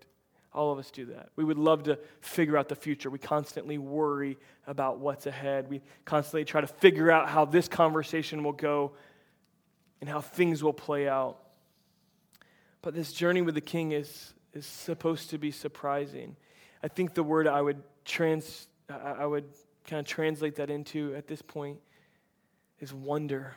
All 0.52 0.72
of 0.72 0.78
us 0.78 0.90
do 0.90 1.06
that. 1.06 1.30
We 1.36 1.44
would 1.44 1.56
love 1.56 1.84
to 1.84 2.00
figure 2.20 2.58
out 2.58 2.68
the 2.68 2.74
future. 2.74 3.08
We 3.10 3.20
constantly 3.20 3.78
worry 3.78 4.38
about 4.66 4.98
what's 4.98 5.26
ahead. 5.26 5.70
We 5.70 5.80
constantly 6.04 6.44
try 6.44 6.60
to 6.60 6.66
figure 6.66 7.12
out 7.12 7.28
how 7.28 7.44
this 7.44 7.68
conversation 7.68 8.42
will 8.42 8.52
go 8.52 8.92
and 10.00 10.10
how 10.10 10.20
things 10.20 10.64
will 10.64 10.72
play 10.72 11.08
out. 11.08 11.38
But 12.82 12.94
this 12.94 13.12
journey 13.12 13.40
with 13.40 13.54
the 13.54 13.60
king 13.60 13.92
is, 13.92 14.34
is 14.52 14.66
supposed 14.66 15.30
to 15.30 15.38
be 15.38 15.52
surprising. 15.52 16.34
I 16.82 16.88
think 16.88 17.14
the 17.14 17.22
word 17.22 17.46
I 17.46 17.62
would 17.62 17.82
trans 18.04 18.66
I 18.88 19.26
would 19.26 19.44
kind 19.86 20.00
of 20.00 20.06
translate 20.06 20.56
that 20.56 20.70
into 20.70 21.14
at 21.14 21.26
this 21.26 21.42
point 21.42 21.78
is 22.80 22.92
wonder. 22.92 23.54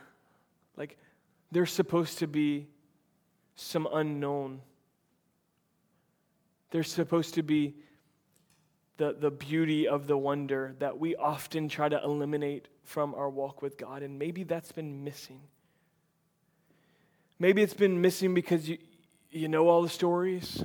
Like 0.76 0.98
there's 1.52 1.72
supposed 1.72 2.18
to 2.18 2.26
be 2.26 2.66
some 3.54 3.86
unknown 3.92 4.60
there's 6.72 6.90
supposed 6.90 7.34
to 7.34 7.42
be 7.42 7.74
the, 8.96 9.12
the 9.12 9.30
beauty 9.30 9.86
of 9.86 10.06
the 10.06 10.16
wonder 10.16 10.74
that 10.78 10.98
we 10.98 11.14
often 11.14 11.68
try 11.68 11.88
to 11.88 12.02
eliminate 12.02 12.66
from 12.82 13.14
our 13.14 13.28
walk 13.28 13.62
with 13.62 13.76
God. 13.76 14.02
And 14.02 14.18
maybe 14.18 14.42
that's 14.42 14.72
been 14.72 15.04
missing. 15.04 15.40
Maybe 17.38 17.62
it's 17.62 17.74
been 17.74 18.00
missing 18.00 18.32
because 18.34 18.68
you, 18.68 18.78
you 19.30 19.48
know 19.48 19.68
all 19.68 19.82
the 19.82 19.88
stories. 19.88 20.64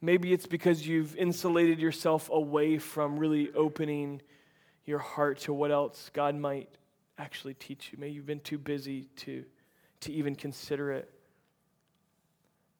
Maybe 0.00 0.32
it's 0.32 0.46
because 0.46 0.86
you've 0.86 1.16
insulated 1.16 1.78
yourself 1.78 2.28
away 2.30 2.78
from 2.78 3.18
really 3.18 3.52
opening 3.52 4.20
your 4.84 4.98
heart 4.98 5.38
to 5.40 5.52
what 5.52 5.70
else 5.70 6.10
God 6.12 6.34
might 6.34 6.68
actually 7.18 7.54
teach 7.54 7.90
you. 7.92 7.98
Maybe 7.98 8.14
you've 8.14 8.26
been 8.26 8.40
too 8.40 8.58
busy 8.58 9.08
to, 9.16 9.44
to 10.00 10.12
even 10.12 10.34
consider 10.34 10.92
it. 10.92 11.10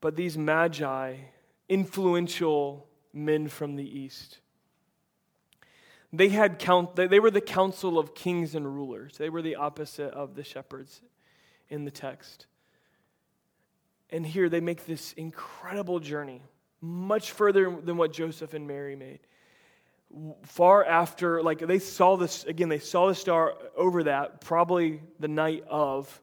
But 0.00 0.16
these 0.16 0.36
magi, 0.36 1.16
influential 1.68 2.86
men 3.12 3.48
from 3.48 3.76
the 3.76 3.98
east. 3.98 4.38
They, 6.12 6.28
had 6.28 6.58
count, 6.58 6.94
they 6.96 7.18
were 7.18 7.30
the 7.30 7.40
council 7.40 7.98
of 7.98 8.14
kings 8.14 8.54
and 8.54 8.66
rulers. 8.66 9.18
They 9.18 9.30
were 9.30 9.42
the 9.42 9.56
opposite 9.56 10.12
of 10.12 10.36
the 10.36 10.44
shepherds 10.44 11.00
in 11.68 11.84
the 11.84 11.90
text. 11.90 12.46
And 14.10 14.24
here 14.24 14.48
they 14.48 14.60
make 14.60 14.86
this 14.86 15.12
incredible 15.14 15.98
journey, 15.98 16.42
much 16.80 17.32
further 17.32 17.76
than 17.80 17.96
what 17.96 18.12
Joseph 18.12 18.54
and 18.54 18.66
Mary 18.66 18.94
made. 18.94 19.20
Far 20.44 20.84
after, 20.84 21.42
like 21.42 21.58
they 21.58 21.78
saw 21.78 22.16
this, 22.16 22.44
again, 22.44 22.68
they 22.68 22.78
saw 22.78 23.08
the 23.08 23.14
star 23.14 23.54
over 23.76 24.04
that, 24.04 24.40
probably 24.40 25.00
the 25.18 25.28
night 25.28 25.64
of, 25.68 26.20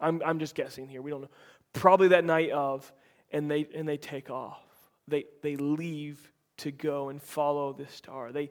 I'm, 0.00 0.22
I'm 0.24 0.38
just 0.38 0.54
guessing 0.54 0.88
here, 0.88 1.02
we 1.02 1.10
don't 1.10 1.22
know, 1.22 1.30
probably 1.72 2.08
that 2.08 2.24
night 2.24 2.50
of, 2.50 2.92
and 3.32 3.50
they, 3.50 3.66
and 3.74 3.88
they 3.88 3.96
take 3.96 4.30
off 4.30 4.62
they, 5.08 5.26
they 5.42 5.56
leave 5.56 6.32
to 6.58 6.70
go 6.70 7.08
and 7.08 7.22
follow 7.22 7.72
this 7.72 7.92
star. 7.92 8.32
They, 8.32 8.50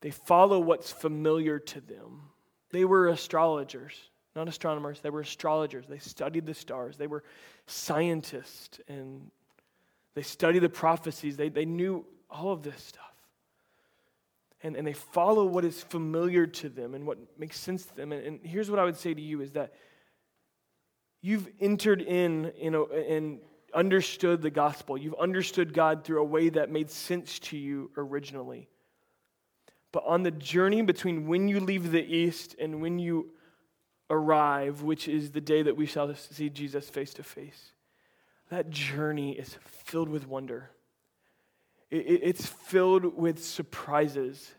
they 0.00 0.10
follow 0.10 0.58
what's 0.58 0.90
familiar 0.90 1.58
to 1.58 1.80
them. 1.80 2.22
They 2.70 2.84
were 2.84 3.08
astrologers, 3.08 3.94
not 4.34 4.48
astronomers. 4.48 5.00
They 5.00 5.10
were 5.10 5.20
astrologers. 5.20 5.86
They 5.86 5.98
studied 5.98 6.46
the 6.46 6.54
stars. 6.54 6.96
They 6.96 7.06
were 7.06 7.24
scientists 7.66 8.80
and 8.88 9.30
they 10.14 10.22
studied 10.22 10.60
the 10.60 10.68
prophecies. 10.68 11.36
They, 11.36 11.48
they 11.48 11.64
knew 11.64 12.04
all 12.30 12.52
of 12.52 12.62
this 12.62 12.82
stuff. 12.82 13.11
And, 14.62 14.76
and 14.76 14.86
they 14.86 14.92
follow 14.92 15.44
what 15.44 15.64
is 15.64 15.82
familiar 15.82 16.46
to 16.46 16.68
them 16.68 16.94
and 16.94 17.06
what 17.06 17.18
makes 17.38 17.58
sense 17.58 17.84
to 17.86 17.96
them. 17.96 18.12
And, 18.12 18.24
and 18.24 18.40
here's 18.42 18.70
what 18.70 18.78
I 18.78 18.84
would 18.84 18.96
say 18.96 19.12
to 19.12 19.20
you 19.20 19.40
is 19.40 19.52
that 19.52 19.74
you've 21.20 21.48
entered 21.60 22.00
in, 22.00 22.52
you 22.60 22.86
and 22.86 23.40
understood 23.74 24.42
the 24.42 24.50
gospel. 24.50 24.96
You've 24.98 25.14
understood 25.14 25.74
God 25.74 26.04
through 26.04 26.20
a 26.20 26.24
way 26.24 26.48
that 26.50 26.70
made 26.70 26.90
sense 26.90 27.38
to 27.40 27.56
you 27.56 27.90
originally. 27.96 28.68
But 29.92 30.04
on 30.06 30.22
the 30.22 30.30
journey 30.30 30.82
between 30.82 31.26
when 31.26 31.48
you 31.48 31.60
leave 31.60 31.90
the 31.90 32.02
east 32.02 32.56
and 32.58 32.80
when 32.80 32.98
you 32.98 33.30
arrive, 34.10 34.82
which 34.82 35.08
is 35.08 35.30
the 35.30 35.40
day 35.40 35.62
that 35.62 35.76
we 35.76 35.86
shall 35.86 36.14
see 36.14 36.48
Jesus 36.50 36.88
face 36.88 37.14
to 37.14 37.22
face, 37.22 37.72
that 38.50 38.70
journey 38.70 39.32
is 39.32 39.56
filled 39.64 40.08
with 40.08 40.26
wonder. 40.26 40.70
It's 41.94 42.46
filled 42.46 43.16
with 43.16 43.44
surprises 43.44 44.50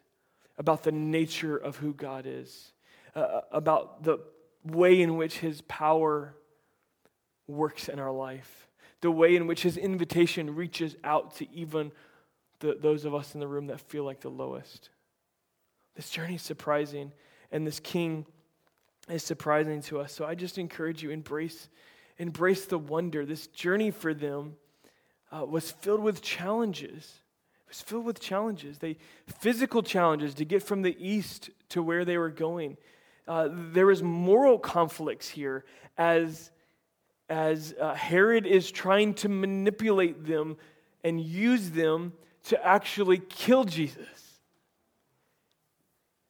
about 0.57 0.83
the 0.83 0.91
nature 0.91 1.57
of 1.57 1.77
who 1.77 1.93
God 1.93 2.25
is, 2.27 2.71
uh, 3.15 3.41
about 3.51 4.03
the 4.03 4.19
way 4.63 5.01
in 5.01 5.17
which 5.17 5.39
his 5.39 5.61
power 5.61 6.35
works 7.47 7.89
in 7.89 7.99
our 7.99 8.11
life 8.11 8.63
the 9.03 9.11
way 9.11 9.35
in 9.35 9.47
which 9.47 9.63
his 9.63 9.75
invitation 9.75 10.55
reaches 10.55 10.95
out 11.03 11.35
to 11.35 11.53
even 11.53 11.91
the, 12.59 12.77
those 12.79 13.03
of 13.03 13.13
us 13.13 13.33
in 13.33 13.41
the 13.41 13.47
room 13.47 13.67
that 13.67 13.81
feel 13.81 14.05
like 14.05 14.21
the 14.21 14.29
lowest. 14.29 14.89
This 15.95 16.09
journey 16.09 16.35
is 16.35 16.41
surprising. 16.41 17.11
and 17.51 17.67
this 17.67 17.81
king 17.81 18.25
is 19.09 19.21
surprising 19.21 19.81
to 19.83 19.99
us. 19.99 20.13
So 20.13 20.25
I 20.25 20.35
just 20.35 20.57
encourage 20.57 21.03
you, 21.03 21.11
embrace, 21.11 21.67
embrace 22.17 22.65
the 22.65 22.77
wonder. 22.77 23.25
This 23.25 23.47
journey 23.47 23.91
for 23.91 24.13
them 24.13 24.55
uh, 25.33 25.43
was 25.45 25.69
filled 25.69 26.01
with 26.01 26.21
challenges. 26.21 27.13
Was 27.73 27.81
filled 27.81 28.05
with 28.05 28.19
challenges. 28.19 28.77
They 28.77 28.97
physical 29.39 29.81
challenges 29.81 30.35
to 30.35 30.45
get 30.45 30.61
from 30.61 30.83
the 30.83 30.95
east 30.99 31.49
to 31.69 31.81
where 31.81 32.05
they 32.05 32.19
were 32.19 32.29
going. 32.29 32.77
Uh, 33.27 33.49
there 33.51 33.87
was 33.87 34.03
moral 34.03 34.59
conflicts 34.59 35.27
here 35.27 35.65
as 35.97 36.51
as 37.29 37.73
uh, 37.81 37.95
Herod 37.95 38.45
is 38.45 38.69
trying 38.69 39.15
to 39.15 39.27
manipulate 39.27 40.23
them 40.23 40.57
and 41.03 41.19
use 41.19 41.71
them 41.71 42.13
to 42.43 42.63
actually 42.63 43.17
kill 43.17 43.63
Jesus. 43.63 44.37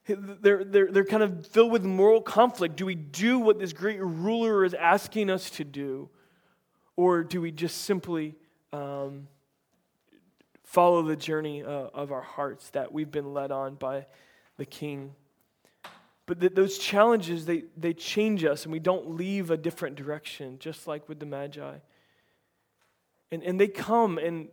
They're, 0.07 0.63
they're, 0.63 0.91
they're 0.91 1.03
kind 1.03 1.23
of 1.23 1.45
filled 1.47 1.73
with 1.73 1.83
moral 1.83 2.21
conflict. 2.21 2.77
Do 2.77 2.85
we 2.85 2.95
do 2.95 3.39
what 3.39 3.59
this 3.59 3.73
great 3.73 3.99
ruler 4.01 4.63
is 4.63 4.73
asking 4.73 5.29
us 5.29 5.49
to 5.49 5.65
do? 5.65 6.07
Or 6.95 7.21
do 7.25 7.41
we 7.41 7.51
just 7.51 7.81
simply 7.81 8.35
um, 8.71 9.27
follow 10.73 11.03
the 11.03 11.15
journey 11.15 11.63
uh, 11.63 11.67
of 11.93 12.11
our 12.11 12.21
hearts 12.21 12.71
that 12.71 12.91
we've 12.91 13.11
been 13.11 13.31
led 13.31 13.51
on 13.51 13.75
by 13.75 14.07
the 14.57 14.65
King? 14.65 15.13
But 16.25 16.39
th- 16.39 16.53
those 16.55 16.79
challenges, 16.79 17.45
they, 17.45 17.65
they 17.77 17.93
change 17.93 18.43
us, 18.43 18.63
and 18.63 18.71
we 18.71 18.79
don't 18.79 19.11
leave 19.11 19.51
a 19.51 19.57
different 19.57 19.95
direction, 19.95 20.57
just 20.57 20.87
like 20.87 21.07
with 21.07 21.19
the 21.19 21.27
Magi. 21.27 21.75
And, 23.31 23.43
and 23.43 23.59
they 23.59 23.67
come, 23.67 24.17
and 24.17 24.47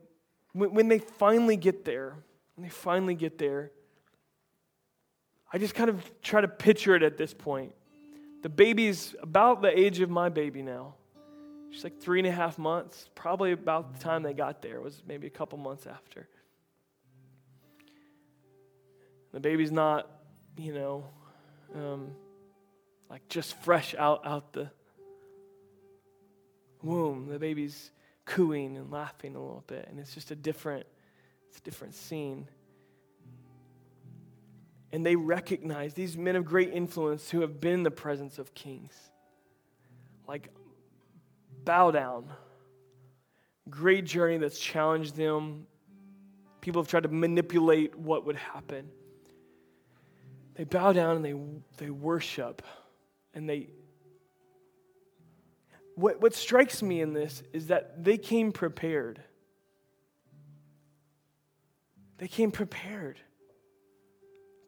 when, 0.53 0.75
when 0.75 0.89
they 0.89 0.99
finally 0.99 1.57
get 1.57 1.87
there, 1.87 2.17
when 2.55 2.65
they 2.65 2.71
finally 2.71 3.15
get 3.15 3.39
there, 3.39 3.71
I 5.51 5.57
just 5.57 5.75
kind 5.75 5.89
of 5.89 6.05
try 6.21 6.43
to 6.43 6.49
picture 6.49 6.95
it 6.95 7.03
at 7.03 7.17
this 7.17 7.33
point. 7.33 7.73
The 8.43 8.51
baby's 8.51 9.15
about 9.23 9.63
the 9.63 9.79
age 9.79 10.01
of 10.01 10.11
my 10.11 10.29
baby 10.29 10.61
now. 10.61 10.95
She's 11.71 11.85
like 11.85 12.01
three 12.01 12.19
and 12.19 12.27
a 12.27 12.33
half 12.33 12.59
months, 12.59 13.09
probably 13.15 13.53
about 13.53 13.95
the 13.95 14.01
time 14.01 14.23
they 14.23 14.33
got 14.33 14.61
there, 14.61 14.81
was 14.81 15.03
maybe 15.07 15.27
a 15.27 15.31
couple 15.31 15.59
months 15.59 15.87
after. 15.87 16.29
The 19.33 19.41
baby's 19.41 19.71
not, 19.71 20.11
you 20.57 20.75
know, 20.75 21.05
um, 21.75 22.11
like 23.09 23.29
just 23.29 23.55
fresh 23.63 23.95
out, 23.97 24.27
out 24.27 24.53
the 24.53 24.71
womb. 26.83 27.29
The 27.29 27.39
baby's 27.39 27.93
cooing 28.25 28.77
and 28.77 28.91
laughing 28.91 29.37
a 29.37 29.41
little 29.41 29.65
bit, 29.67 29.87
and 29.89 30.01
it's 30.01 30.15
just 30.15 30.33
a 30.33 30.37
different, 30.37 30.87
it's 31.49 31.59
a 31.59 31.63
different 31.63 31.95
scene. 31.95 32.49
And 34.93 35.07
they 35.07 35.15
recognize 35.15 35.95
these 35.95 36.17
men 36.17 36.35
of 36.35 36.45
great 36.45 36.73
influence 36.73 37.31
who 37.31 37.43
have 37.43 37.61
been 37.61 37.75
in 37.75 37.83
the 37.85 37.93
presence 37.93 38.41
of 38.41 38.55
kings. 38.55 38.93
Like, 40.27 40.49
bow 41.65 41.91
down. 41.91 42.27
Great 43.69 44.05
journey 44.05 44.39
that's 44.39 44.59
challenged 44.59 45.17
them. 45.17 45.67
People 46.61 46.83
have 46.83 46.89
tried 46.89 47.05
to 47.05 47.09
manipulate 47.09 47.97
what 47.97 48.27
would 48.27 48.37
happen. 48.37 48.89
They 50.55 50.65
bow 50.65 50.93
down 50.93 51.17
and 51.17 51.25
they, 51.25 51.35
they 51.79 51.91
worship 51.91 52.63
and 53.35 53.49
they. 53.49 53.69
What, 55.95 56.21
what 56.21 56.35
strikes 56.35 56.83
me 56.83 57.01
in 57.01 57.13
this 57.13 57.43
is 57.53 57.69
that 57.69 58.05
they 58.05 58.19
came 58.19 58.53
prepared. 58.53 59.23
They 62.19 62.29
came 62.29 62.51
prepared 62.51 63.19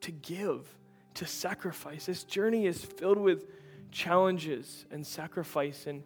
to 0.03 0.11
give, 0.11 0.67
to 1.15 1.27
sacrifice. 1.27 2.07
This 2.07 2.25
journey 2.25 2.67
is 2.67 2.83
filled 2.85 3.19
with 3.19 3.47
challenges 3.91 4.87
and 4.91 5.07
sacrifice, 5.07 5.87
and 5.87 6.03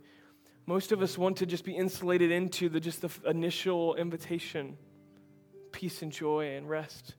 most 0.66 0.90
of 0.90 1.00
us 1.00 1.16
want 1.16 1.38
to 1.38 1.46
just 1.46 1.64
be 1.64 1.72
insulated 1.72 2.32
into 2.32 2.68
the 2.68 2.80
just 2.80 3.00
the 3.00 3.10
initial 3.24 3.94
invitation, 3.94 4.76
peace 5.70 6.02
and 6.02 6.10
joy 6.10 6.56
and 6.56 6.68
rest. 6.68 7.14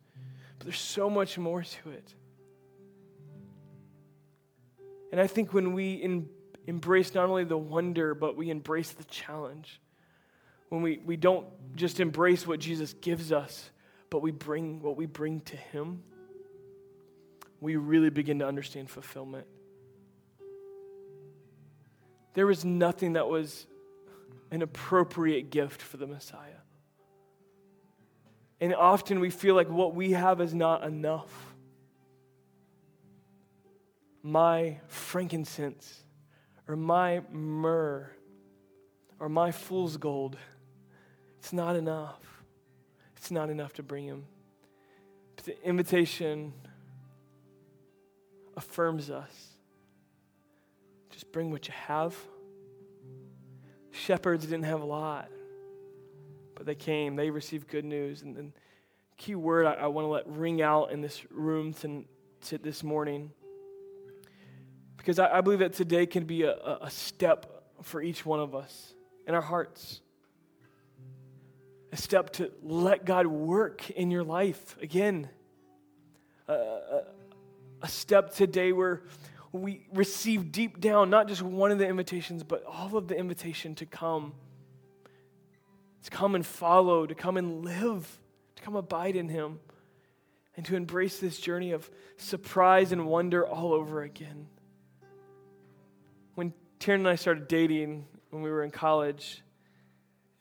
But 0.58 0.68
there's 0.68 0.80
so 0.80 1.10
much 1.10 1.38
more 1.38 1.64
to 1.64 1.90
it. 1.92 2.14
And 5.12 5.22
I 5.22 5.28
think 5.28 5.54
when 5.54 5.74
we 5.74 5.94
in, 5.94 6.28
embrace 6.68 7.16
not 7.16 7.30
only 7.30 7.46
the 7.46 7.58
wonder, 7.58 8.14
but 8.14 8.36
we 8.36 8.50
embrace 8.50 8.92
the 8.92 9.06
challenge, 9.06 9.80
when 10.68 10.82
we, 10.82 11.00
we 11.06 11.16
don't 11.16 11.48
just 11.76 12.02
embrace 12.02 12.46
what 12.46 12.60
Jesus 12.60 12.94
gives 12.94 13.32
us, 13.32 13.72
but 14.10 14.22
we 14.22 14.32
bring 14.32 14.82
what 14.82 14.98
we 14.98 15.06
bring 15.06 15.40
to 15.42 15.56
Him, 15.56 16.04
we 17.62 17.78
really 17.78 18.10
begin 18.10 18.40
to 18.40 18.46
understand 18.46 18.90
fulfillment. 18.90 19.48
There 22.38 22.46
was 22.46 22.64
nothing 22.64 23.14
that 23.14 23.28
was 23.28 23.66
an 24.52 24.62
appropriate 24.62 25.50
gift 25.50 25.82
for 25.82 25.98
the 25.98 26.06
Messiah. 26.06 26.62
And 28.62 28.76
often 28.76 29.20
we 29.20 29.32
feel 29.32 29.56
like 29.56 29.72
what 29.72 29.96
we 29.96 30.12
have 30.12 30.40
is 30.40 30.54
not 30.54 30.84
enough 30.84 31.56
my 34.22 34.78
frankincense 34.88 36.04
or 36.68 36.76
my 36.76 37.24
myrrh 37.32 38.12
or 39.20 39.30
my 39.30 39.50
fool's 39.52 39.98
gold. 39.98 40.38
It's 41.40 41.54
not 41.54 41.76
enough. 41.76 42.44
It's 43.16 43.32
not 43.32 43.50
enough 43.50 43.74
to 43.74 43.82
bring 43.82 44.06
him. 44.06 44.26
But 45.38 45.46
the 45.46 45.64
invitation 45.64 46.54
affirms 48.56 49.10
us. 49.10 49.57
Bring 51.38 51.52
what 51.52 51.68
you 51.68 51.74
have. 51.86 52.18
Shepherds 53.92 54.44
didn't 54.44 54.64
have 54.64 54.82
a 54.82 54.86
lot, 54.86 55.30
but 56.56 56.66
they 56.66 56.74
came. 56.74 57.16
They 57.16 57.30
received 57.30 57.68
good 57.68 57.86
news. 57.86 58.24
And 58.24 58.36
the 58.36 58.52
key 59.18 59.36
word 59.36 59.68
I, 59.68 59.74
I 59.74 59.86
want 59.86 60.06
to 60.06 60.10
let 60.10 60.28
ring 60.28 60.64
out 60.64 60.92
in 60.92 61.00
this 61.00 61.22
room 61.30 61.74
to, 61.74 62.06
to 62.48 62.58
this 62.58 62.84
morning 62.84 63.30
because 64.98 65.20
I, 65.20 65.38
I 65.38 65.42
believe 65.42 65.60
that 65.60 65.74
today 65.74 66.08
can 66.08 66.26
be 66.26 66.42
a, 66.42 66.56
a 66.82 66.90
step 66.90 67.46
for 67.84 68.02
each 68.02 68.26
one 68.26 68.40
of 68.40 68.56
us 68.56 68.96
in 69.28 69.36
our 69.36 69.42
hearts. 69.42 70.02
A 71.92 71.98
step 71.98 72.32
to 72.32 72.52
let 72.64 73.06
God 73.06 73.28
work 73.28 73.92
in 73.92 74.10
your 74.10 74.24
life 74.24 74.76
again. 74.82 75.30
a, 76.48 77.04
a 77.84 77.88
step 77.88 78.34
today 78.34 78.72
where 78.72 79.04
we 79.52 79.88
receive 79.94 80.52
deep 80.52 80.80
down 80.80 81.10
not 81.10 81.28
just 81.28 81.42
one 81.42 81.72
of 81.72 81.78
the 81.78 81.88
invitations, 81.88 82.44
but 82.44 82.64
all 82.66 82.98
of 82.98 83.08
the 83.08 83.18
invitation 83.18 83.76
to 83.76 83.86
come. 83.86 84.34
To 86.04 86.10
come 86.10 86.36
and 86.36 86.46
follow, 86.46 87.06
to 87.06 87.16
come 87.16 87.38
and 87.38 87.66
live, 87.66 88.20
to 88.56 88.64
come 88.64 88.76
abide 88.76 89.16
in 89.16 89.30
Him, 89.30 89.60
and 90.56 90.66
to 90.66 90.76
embrace 90.76 91.20
this 91.20 91.40
journey 91.40 91.72
of 91.72 91.90
surprise 92.18 92.92
and 92.92 93.06
wonder 93.08 93.46
all 93.46 93.74
over 93.74 94.04
again 94.04 94.48
when 96.38 96.54
Taryn 96.80 97.00
and 97.00 97.08
I 97.08 97.16
started 97.16 97.48
dating 97.48 98.06
when 98.30 98.44
we 98.44 98.52
were 98.52 98.64
in 98.64 98.70
college, 98.70 99.42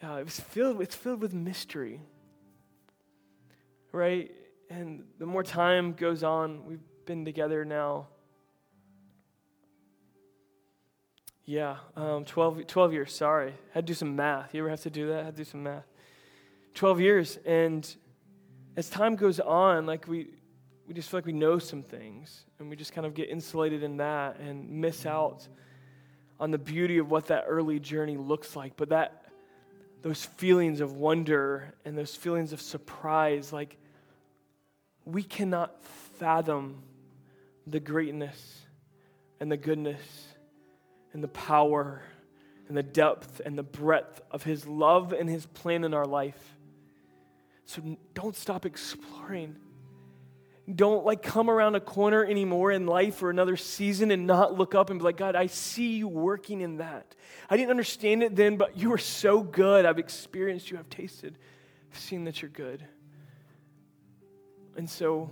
uh, 0.05 0.17
it 0.21 0.25
was 0.25 0.39
filled, 0.39 0.83
it's 0.83 0.95
filled 0.95 1.23
with 1.23 1.33
mystery, 1.33 2.03
right? 3.93 4.31
And 4.69 5.05
the 5.19 5.25
more 5.25 5.43
time 5.43 5.95
goes 5.95 6.23
on, 6.23 6.67
we've 6.67 6.83
been 7.07 7.25
together 7.25 7.65
now. 7.65 8.09
Yeah, 11.49 11.77
um, 11.95 12.25
12, 12.25 12.67
12 12.67 12.93
years, 12.93 13.15
sorry. 13.15 13.55
Had 13.73 13.87
to 13.87 13.93
do 13.93 13.95
some 13.95 14.17
math. 14.17 14.53
You 14.53 14.63
ever 14.63 14.71
have 14.71 14.83
to 14.83 14.91
do 14.91 15.09
that? 15.09 15.25
Had 15.25 15.37
to 15.37 15.45
do 15.45 15.49
some 15.49 15.63
math. 15.63 15.87
12 16.75 17.01
years. 17.01 17.39
And 17.47 17.97
as 18.77 18.91
time 18.91 19.15
goes 19.15 19.39
on, 19.39 19.87
like 19.87 20.09
we, 20.09 20.27
we 20.89 20.95
just 20.95 21.09
feel 21.09 21.19
like 21.19 21.27
we 21.27 21.33
know 21.33 21.61
some 21.61 21.85
things. 21.85 22.45
And 22.59 22.69
we 22.69 22.75
just 22.75 22.93
kind 22.93 23.07
of 23.07 23.15
get 23.15 23.31
insulated 23.31 23.85
in 23.85 23.99
that 23.99 24.41
and 24.41 24.69
miss 24.69 25.07
out 25.07 25.47
on 26.41 26.51
the 26.51 26.59
beauty 26.59 26.99
of 26.99 27.13
what 27.13 27.29
that 27.29 27.45
early 27.47 27.79
journey 27.79 28.17
looks 28.17 28.57
like, 28.57 28.77
but 28.77 28.89
that 28.89 29.23
those 30.03 30.25
feelings 30.25 30.81
of 30.81 30.97
wonder 30.97 31.73
and 31.85 31.97
those 31.97 32.15
feelings 32.15 32.53
of 32.53 32.61
surprise, 32.61 33.53
like 33.53 33.77
we 35.05 35.23
cannot 35.23 35.81
fathom 36.19 36.83
the 37.69 37.81
greatness 37.81 38.67
and 39.41 39.51
the 39.51 39.57
goodness 39.57 40.01
and 41.17 41.25
the 41.25 41.29
power 41.29 42.03
and 42.69 42.77
the 42.77 42.83
depth 42.83 43.41
and 43.47 43.57
the 43.57 43.63
breadth 43.63 44.21
of 44.31 44.43
His 44.43 44.67
love 44.67 45.15
and 45.15 45.31
His 45.31 45.47
plan 45.47 45.83
in 45.83 45.95
our 45.95 46.05
life. 46.05 46.59
So 47.65 47.81
don't 48.13 48.37
stop 48.37 48.67
exploring. 48.67 49.57
Don't 50.73 51.07
like 51.07 51.23
come 51.23 51.49
around 51.49 51.75
a 51.75 51.81
corner 51.81 52.23
anymore 52.23 52.71
in 52.71 52.85
life 52.85 53.23
or 53.23 53.31
another 53.31 53.57
season 53.57 54.11
and 54.11 54.27
not 54.27 54.59
look 54.59 54.75
up 54.75 54.91
and 54.91 54.99
be 55.01 55.05
like, 55.05 55.17
God, 55.17 55.37
I 55.37 55.47
see 55.47 55.97
you 55.97 56.07
working 56.07 56.61
in 56.61 56.77
that. 56.77 57.15
I 57.49 57.57
didn't 57.57 57.71
understand 57.71 58.23
it 58.23 58.37
then, 58.37 58.59
but 58.59 58.77
you 58.77 58.93
are 58.93 58.99
so 58.99 59.43
good. 59.43 59.87
I've 59.87 59.99
experienced 59.99 60.71
you, 60.71 60.79
I've 60.79 60.91
tasted, 60.91 61.39
I've 61.91 61.99
seen 61.99 62.25
that 62.25 62.43
you're 62.43 62.51
good. 62.51 62.85
And 64.77 64.91
so, 64.91 65.31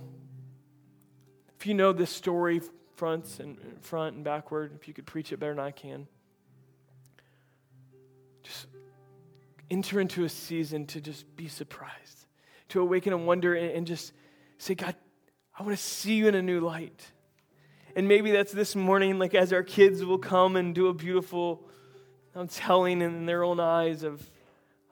if 1.59 1.67
you 1.67 1.75
know 1.75 1.93
this 1.93 2.09
story 2.09 2.61
fronts 2.95 3.39
and 3.39 3.57
front 3.81 4.15
and 4.15 4.23
backward, 4.23 4.73
if 4.79 4.87
you 4.87 4.93
could 4.93 5.05
preach 5.05 5.31
it 5.31 5.39
better 5.39 5.53
than 5.53 5.63
I 5.63 5.71
can. 5.71 6.07
Just 8.43 8.67
enter 9.69 9.99
into 9.99 10.23
a 10.23 10.29
season 10.29 10.85
to 10.87 11.01
just 11.01 11.35
be 11.35 11.47
surprised, 11.47 12.25
to 12.69 12.81
awaken 12.81 13.13
and 13.13 13.25
wonder 13.25 13.53
and, 13.55 13.71
and 13.71 13.87
just 13.87 14.13
say, 14.57 14.75
God, 14.75 14.95
I 15.57 15.63
want 15.63 15.75
to 15.75 15.83
see 15.83 16.15
you 16.15 16.27
in 16.27 16.35
a 16.35 16.41
new 16.41 16.59
light. 16.59 17.05
And 17.95 18.07
maybe 18.07 18.31
that's 18.31 18.51
this 18.51 18.75
morning, 18.75 19.19
like 19.19 19.33
as 19.33 19.53
our 19.53 19.63
kids 19.63 20.03
will 20.03 20.17
come 20.17 20.55
and 20.55 20.75
do 20.75 20.87
a 20.87 20.93
beautiful 20.93 21.67
um, 22.35 22.47
telling 22.47 23.01
in 23.01 23.25
their 23.25 23.43
own 23.43 23.59
eyes 23.59 24.03
of, 24.03 24.29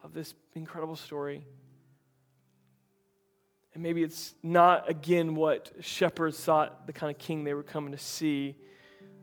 of 0.03 0.13
this 0.13 0.33
incredible 0.55 0.95
story. 0.95 1.45
And 3.73 3.81
maybe 3.81 4.03
it's 4.03 4.35
not, 4.43 4.89
again, 4.89 5.35
what 5.35 5.71
shepherds 5.81 6.39
thought 6.39 6.85
the 6.85 6.93
kind 6.93 7.09
of 7.09 7.17
king 7.17 7.43
they 7.43 7.53
were 7.53 7.63
coming 7.63 7.91
to 7.91 7.97
see 7.97 8.55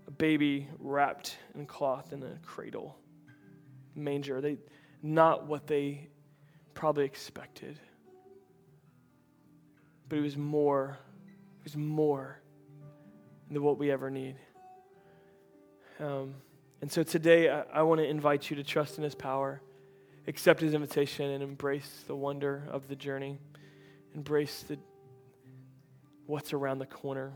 a 0.08 0.10
baby 0.10 0.66
wrapped 0.78 1.36
in 1.54 1.66
cloth 1.66 2.12
in 2.12 2.22
a 2.22 2.38
cradle, 2.44 2.96
manger. 3.94 4.40
They, 4.40 4.58
not 5.02 5.46
what 5.46 5.66
they 5.66 6.08
probably 6.74 7.04
expected. 7.04 7.78
But 10.08 10.18
it 10.18 10.22
was 10.22 10.36
more, 10.36 10.98
it 11.60 11.64
was 11.64 11.76
more 11.76 12.40
than 13.50 13.62
what 13.62 13.78
we 13.78 13.92
ever 13.92 14.10
need. 14.10 14.34
Um, 16.00 16.34
and 16.80 16.90
so 16.90 17.02
today, 17.04 17.50
I, 17.50 17.62
I 17.72 17.82
want 17.82 18.00
to 18.00 18.06
invite 18.06 18.50
you 18.50 18.56
to 18.56 18.64
trust 18.64 18.98
in 18.98 19.04
His 19.04 19.14
power, 19.14 19.60
accept 20.26 20.60
His 20.60 20.74
invitation, 20.74 21.30
and 21.30 21.42
embrace 21.42 22.04
the 22.08 22.16
wonder 22.16 22.64
of 22.70 22.88
the 22.88 22.96
journey. 22.96 23.38
Embrace 24.14 24.62
the, 24.62 24.78
what's 26.26 26.52
around 26.52 26.78
the 26.78 26.86
corner 26.86 27.32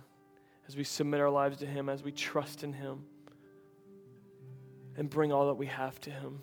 as 0.67 0.77
we 0.77 0.85
submit 0.85 1.21
our 1.21 1.31
lives 1.31 1.59
to 1.59 1.67
Him, 1.67 1.89
as 1.89 2.03
we 2.03 2.13
trust 2.13 2.65
in 2.65 2.73
Him, 2.73 3.05
and 4.97 5.11
bring 5.11 5.33
all 5.33 5.49
that 5.49 5.55
we 5.55 5.67
have 5.67 6.01
to 6.03 6.11
Him. 6.11 6.43